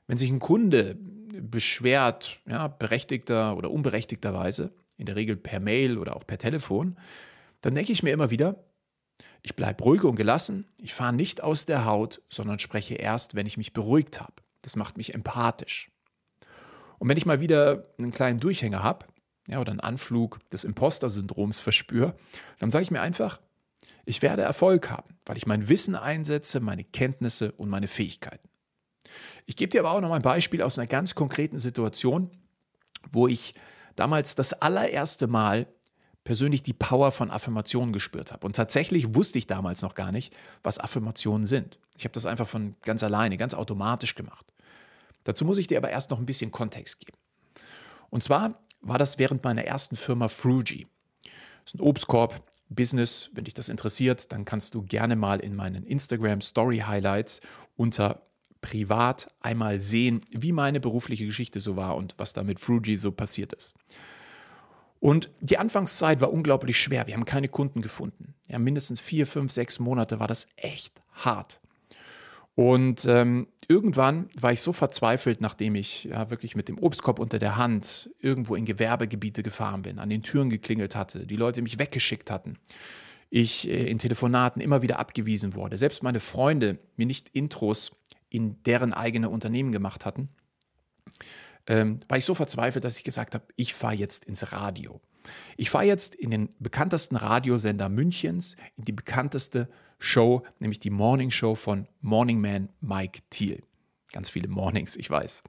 Wenn 0.07 0.19
sich 0.19 0.31
ein 0.31 0.39
Kunde 0.39 0.97
beschwert, 1.41 2.41
ja, 2.47 2.69
berechtigter 2.69 3.57
oder 3.57 3.71
unberechtigterweise, 3.71 4.73
in 4.97 5.07
der 5.07 5.17
Regel 5.17 5.37
per 5.37 5.61
Mail 5.61 5.99
oder 5.99 6.17
auch 6.17 6.27
per 6.27 6.39
Telefon, 6.39 6.97
dann 7.61 7.75
denke 7.75 7.93
ich 7.93 8.03
mir 8.03 8.13
immer 8.13 8.31
wieder, 8.31 8.65
ich 9.43 9.55
bleibe 9.55 9.85
ruhig 9.85 10.05
und 10.05 10.17
gelassen, 10.17 10.67
ich 10.81 10.95
fahre 10.95 11.13
nicht 11.13 11.43
aus 11.43 11.67
der 11.67 11.85
Haut, 11.85 12.21
sondern 12.29 12.59
spreche 12.59 12.95
erst, 12.95 13.35
wenn 13.35 13.47
ich 13.47 13.57
mich 13.57 13.73
beruhigt 13.73 14.21
habe. 14.21 14.35
Das 14.63 14.77
macht 14.77 14.97
mich 14.97 15.15
empathisch. 15.15 15.91
Und 16.99 17.09
wenn 17.09 17.17
ich 17.17 17.27
mal 17.27 17.41
wieder 17.41 17.87
einen 17.99 18.11
kleinen 18.11 18.41
Durchhänger 18.41 18.83
habe, 18.83 19.07
ja, 19.49 19.61
oder 19.61 19.71
einen 19.71 19.81
Anflug 19.81 20.39
des 20.51 20.65
Imposter-Syndroms 20.65 21.61
verspüre, 21.61 22.15
dann 22.59 22.71
sage 22.71 22.85
ich 22.85 22.91
mir 22.91 23.01
einfach, 23.01 23.41
Ich 24.09 24.23
werde 24.23 24.41
Erfolg 24.41 24.91
haben, 24.91 25.19
weil 25.27 25.37
ich 25.37 25.47
mein 25.47 25.69
Wissen 25.69 25.95
einsetze, 25.95 26.61
meine 26.61 26.83
Kenntnisse 26.83 27.53
und 27.53 27.69
meine 27.69 27.89
Fähigkeiten. 27.89 28.49
Ich 29.45 29.55
gebe 29.55 29.69
dir 29.69 29.81
aber 29.81 29.91
auch 29.91 30.01
noch 30.01 30.13
ein 30.13 30.23
Beispiel 30.23 30.63
aus 30.63 30.79
einer 30.79 30.87
ganz 30.87 31.15
konkreten 31.15 31.59
Situation, 31.59 32.31
wo 33.13 33.29
ich 33.29 33.53
damals 33.97 34.35
das 34.35 34.55
allererste 34.55 35.27
Mal 35.27 35.67
persönlich 36.25 36.63
die 36.63 36.73
Power 36.73 37.13
von 37.13 37.31
Affirmationen 37.31 37.93
gespürt 37.93 38.33
habe. 38.33 38.47
Und 38.47 38.57
tatsächlich 38.57 39.15
wusste 39.15 39.37
ich 39.37 39.47
damals 39.47 39.83
noch 39.83 39.95
gar 39.95 40.11
nicht, 40.11 40.35
was 40.63 40.79
Affirmationen 40.79 41.47
sind. 41.47 41.79
Ich 41.99 42.05
habe 42.05 42.15
das 42.15 42.25
einfach 42.25 42.49
von 42.49 42.77
ganz 42.81 43.03
alleine, 43.03 43.37
ganz 43.37 43.53
automatisch 43.53 44.15
gemacht. 44.15 44.47
Dazu 45.25 45.45
muss 45.45 45.59
ich 45.59 45.67
dir 45.67 45.77
aber 45.77 45.91
erst 45.91 46.09
noch 46.09 46.19
ein 46.19 46.25
bisschen 46.27 46.51
Kontext 46.51 47.01
geben. 47.01 47.19
Und 48.09 48.23
zwar 48.23 48.59
war 48.81 48.99
das 48.99 49.19
während 49.19 49.45
meiner 49.45 49.65
ersten 49.65 49.97
Firma 49.97 50.29
Fruji. 50.29 50.87
Das 51.65 51.75
ist 51.75 51.81
ein 51.81 51.81
Obstkorb, 51.81 52.43
Business. 52.69 53.31
Wenn 53.33 53.45
dich 53.45 53.55
das 53.55 53.69
interessiert, 53.69 54.33
dann 54.33 54.45
kannst 54.45 54.75
du 54.75 54.83
gerne 54.83 55.17
mal 55.17 55.41
in 55.41 55.55
meinen 55.55 55.85
Instagram 55.85 56.41
Story 56.41 56.79
Highlights 56.87 57.41
unter 57.77 58.23
privat 58.61 59.29
einmal 59.41 59.79
sehen, 59.79 60.23
wie 60.31 60.53
meine 60.53 60.81
berufliche 60.81 61.27
Geschichte 61.27 61.61
so 61.61 61.77
war 61.77 61.97
und 61.97 62.15
was 62.19 62.33
da 62.33 62.43
mit 62.43 62.59
Fruji 62.61 62.97
so 62.97 63.13
passiert 63.13 63.53
ist. 63.53 63.75
Und 65.01 65.31
die 65.41 65.59
Anfangszeit 65.59 66.21
war 66.21 66.33
unglaublich 66.33 66.79
schwer. 66.81 67.07
Wir 67.07 67.15
haben 67.15 67.25
keine 67.25 67.49
Kunden 67.49 67.83
gefunden. 67.83 68.35
Ja, 68.49 68.59
mindestens 68.59 69.01
vier, 69.01 69.27
fünf, 69.27 69.53
sechs 69.53 69.79
Monate 69.79 70.19
war 70.19 70.27
das 70.27 70.49
echt 70.57 71.01
hart. 71.13 71.61
Und 72.57 73.05
ähm, 73.05 73.47
irgendwann 73.69 74.29
war 74.41 74.53
ich 74.53 74.63
so 74.63 74.73
verzweifelt, 74.73 75.41
nachdem 75.41 75.75
ich 75.75 76.05
ja 76.05 76.31
wirklich 76.31 76.57
mit 76.57 76.69
dem 76.69 76.79
Obstkorb 76.79 77.19
unter 77.19 77.39
der 77.39 77.57
Hand 77.57 78.11
irgendwo 78.19 78.55
in 78.55 78.65
Gewerbegebiete 78.65 79.43
gefahren 79.43 79.83
bin, 79.83 79.99
an 79.99 80.09
den 80.09 80.23
Türen 80.23 80.49
geklingelt 80.51 80.97
hatte, 80.97 81.27
die 81.27 81.37
Leute 81.37 81.63
mich 81.63 81.79
weggeschickt 81.79 82.31
hatten, 82.31 82.59
ich 83.31 83.69
äh, 83.69 83.89
in 83.89 83.99
Telefonaten 83.99 84.63
immer 84.63 84.81
wieder 84.81 84.99
abgewiesen 84.99 85.55
wurde, 85.55 85.77
selbst 85.77 86.03
meine 86.03 86.21
Freunde 86.21 86.79
mir 86.97 87.07
nicht 87.07 87.29
Intros 87.29 87.93
in 88.31 88.63
deren 88.65 88.95
eigene 88.95 89.29
Unternehmen 89.29 89.71
gemacht 89.71 90.07
hatten, 90.07 90.31
ähm, 91.67 92.01
war 92.09 92.17
ich 92.17 92.25
so 92.25 92.35
verzweifelt, 92.35 92.85
dass 92.85 92.97
ich 92.97 93.05
gesagt 93.05 93.35
habe, 93.35 93.45
ich 93.57 93.75
fahre 93.75 93.95
jetzt 93.95 94.25
ins 94.25 94.51
Radio. 94.53 95.01
Ich 95.59 95.69
fahre 95.69 95.85
jetzt 95.85 96.15
in 96.15 96.31
den 96.31 96.49
bekanntesten 96.59 97.17
Radiosender 97.17 97.91
Münchens, 97.91 98.57
in 98.77 98.85
die 98.85 98.93
bekannteste 98.93 99.69
Show, 99.99 100.43
nämlich 100.59 100.79
die 100.81 100.91
Morning 100.91 101.31
Show 101.31 101.55
von 101.55 101.87
Morning 102.01 102.41
Man 102.41 102.69
Mike 102.81 103.21
Thiel. 103.31 103.63
Ganz 104.13 104.31
viele 104.31 104.49
Mornings, 104.49 104.97
ich 104.97 105.11
weiß. 105.11 105.43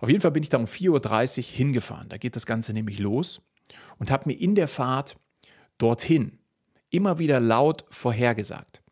Auf 0.00 0.08
jeden 0.08 0.20
Fall 0.20 0.32
bin 0.32 0.42
ich 0.42 0.48
da 0.48 0.58
um 0.58 0.64
4.30 0.64 1.38
Uhr 1.38 1.44
hingefahren. 1.44 2.08
Da 2.08 2.18
geht 2.18 2.36
das 2.36 2.46
Ganze 2.46 2.72
nämlich 2.72 2.98
los 2.98 3.40
und 3.98 4.10
habe 4.10 4.28
mir 4.28 4.38
in 4.38 4.54
der 4.54 4.68
Fahrt 4.68 5.16
dorthin 5.78 6.38
immer 6.90 7.18
wieder 7.18 7.40
laut 7.40 7.84
vorhergesagt. 7.88 8.82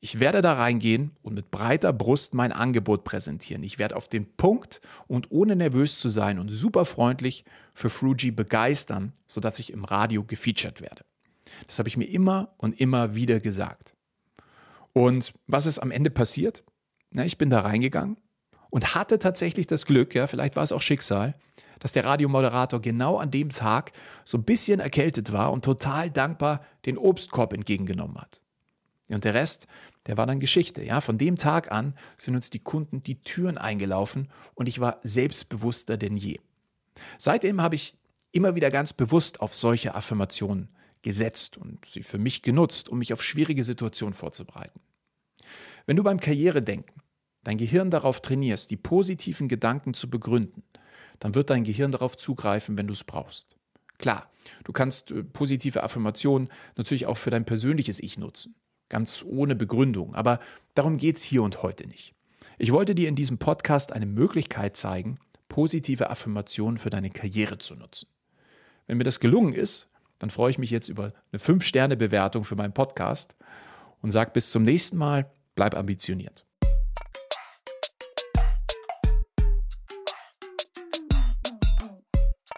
Ich 0.00 0.20
werde 0.20 0.42
da 0.42 0.52
reingehen 0.52 1.16
und 1.22 1.34
mit 1.34 1.50
breiter 1.50 1.92
Brust 1.92 2.32
mein 2.32 2.52
Angebot 2.52 3.02
präsentieren. 3.02 3.64
Ich 3.64 3.80
werde 3.80 3.96
auf 3.96 4.08
den 4.08 4.26
Punkt 4.36 4.80
und 5.08 5.30
ohne 5.30 5.56
nervös 5.56 5.98
zu 5.98 6.08
sein 6.08 6.38
und 6.38 6.50
super 6.50 6.84
freundlich 6.84 7.44
für 7.74 7.90
Fruji 7.90 8.30
begeistern, 8.30 9.12
sodass 9.26 9.58
ich 9.58 9.72
im 9.72 9.84
Radio 9.84 10.22
gefeatured 10.22 10.80
werde. 10.80 11.04
Das 11.66 11.80
habe 11.80 11.88
ich 11.88 11.96
mir 11.96 12.04
immer 12.04 12.54
und 12.58 12.78
immer 12.80 13.16
wieder 13.16 13.40
gesagt. 13.40 13.94
Und 14.98 15.32
was 15.46 15.66
ist 15.66 15.78
am 15.78 15.92
Ende 15.92 16.10
passiert? 16.10 16.64
Na, 17.12 17.24
ich 17.24 17.38
bin 17.38 17.50
da 17.50 17.60
reingegangen 17.60 18.16
und 18.68 18.96
hatte 18.96 19.20
tatsächlich 19.20 19.68
das 19.68 19.86
Glück, 19.86 20.12
ja, 20.12 20.26
vielleicht 20.26 20.56
war 20.56 20.64
es 20.64 20.72
auch 20.72 20.80
Schicksal, 20.80 21.36
dass 21.78 21.92
der 21.92 22.04
Radiomoderator 22.04 22.80
genau 22.80 23.18
an 23.18 23.30
dem 23.30 23.50
Tag 23.50 23.92
so 24.24 24.38
ein 24.38 24.42
bisschen 24.42 24.80
erkältet 24.80 25.30
war 25.30 25.52
und 25.52 25.64
total 25.64 26.10
dankbar 26.10 26.66
den 26.84 26.98
Obstkorb 26.98 27.52
entgegengenommen 27.52 28.18
hat. 28.20 28.40
Und 29.08 29.22
der 29.22 29.34
Rest, 29.34 29.68
der 30.08 30.16
war 30.16 30.26
dann 30.26 30.40
Geschichte. 30.40 30.82
Ja, 30.82 31.00
von 31.00 31.16
dem 31.16 31.36
Tag 31.36 31.70
an 31.70 31.94
sind 32.16 32.34
uns 32.34 32.50
die 32.50 32.58
Kunden 32.58 33.00
die 33.04 33.22
Türen 33.22 33.56
eingelaufen 33.56 34.26
und 34.56 34.66
ich 34.66 34.80
war 34.80 34.98
selbstbewusster 35.04 35.96
denn 35.96 36.16
je. 36.16 36.40
Seitdem 37.18 37.62
habe 37.62 37.76
ich 37.76 37.94
immer 38.32 38.56
wieder 38.56 38.72
ganz 38.72 38.92
bewusst 38.92 39.42
auf 39.42 39.54
solche 39.54 39.94
Affirmationen 39.94 40.70
gesetzt 41.02 41.56
und 41.56 41.84
sie 41.86 42.02
für 42.02 42.18
mich 42.18 42.42
genutzt, 42.42 42.88
um 42.88 42.98
mich 42.98 43.12
auf 43.12 43.22
schwierige 43.22 43.62
Situationen 43.62 44.12
vorzubereiten. 44.12 44.80
Wenn 45.88 45.96
du 45.96 46.04
beim 46.04 46.20
Karrieredenken 46.20 46.94
dein 47.44 47.56
Gehirn 47.56 47.90
darauf 47.90 48.20
trainierst, 48.20 48.70
die 48.70 48.76
positiven 48.76 49.48
Gedanken 49.48 49.94
zu 49.94 50.10
begründen, 50.10 50.62
dann 51.18 51.34
wird 51.34 51.48
dein 51.48 51.64
Gehirn 51.64 51.92
darauf 51.92 52.14
zugreifen, 52.14 52.76
wenn 52.76 52.86
du 52.86 52.92
es 52.92 53.04
brauchst. 53.04 53.56
Klar, 53.96 54.30
du 54.64 54.72
kannst 54.72 55.10
äh, 55.12 55.24
positive 55.24 55.82
Affirmationen 55.82 56.50
natürlich 56.76 57.06
auch 57.06 57.16
für 57.16 57.30
dein 57.30 57.46
persönliches 57.46 58.00
Ich 58.00 58.18
nutzen 58.18 58.54
ganz 58.90 59.24
ohne 59.26 59.56
Begründung. 59.56 60.14
Aber 60.14 60.40
darum 60.74 60.98
geht 60.98 61.16
es 61.16 61.22
hier 61.22 61.42
und 61.42 61.62
heute 61.62 61.88
nicht. 61.88 62.14
Ich 62.58 62.70
wollte 62.70 62.94
dir 62.94 63.08
in 63.08 63.14
diesem 63.14 63.38
Podcast 63.38 63.90
eine 63.92 64.06
Möglichkeit 64.06 64.76
zeigen, 64.76 65.18
positive 65.48 66.10
Affirmationen 66.10 66.76
für 66.76 66.90
deine 66.90 67.08
Karriere 67.08 67.56
zu 67.56 67.76
nutzen. 67.76 68.08
Wenn 68.86 68.98
mir 68.98 69.04
das 69.04 69.20
gelungen 69.20 69.54
ist, 69.54 69.88
dann 70.18 70.28
freue 70.28 70.50
ich 70.50 70.58
mich 70.58 70.70
jetzt 70.70 70.90
über 70.90 71.14
eine 71.32 71.40
5-Sterne-Bewertung 71.40 72.44
für 72.44 72.56
meinen 72.56 72.74
Podcast 72.74 73.36
und 74.02 74.10
sage 74.10 74.32
bis 74.32 74.50
zum 74.50 74.64
nächsten 74.64 74.98
Mal, 74.98 75.30
bleib 75.58 75.76
ambitioniert. 75.76 76.46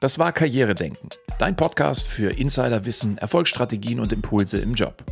Das 0.02 0.18
war 0.18 0.32
Karrieredenken, 0.32 1.08
dein 1.38 1.56
Podcast 1.56 2.06
für 2.08 2.30
Insiderwissen, 2.38 3.16
Erfolgsstrategien 3.16 4.00
und 4.00 4.12
Impulse 4.12 4.58
im 4.58 4.74
Job. 4.74 5.02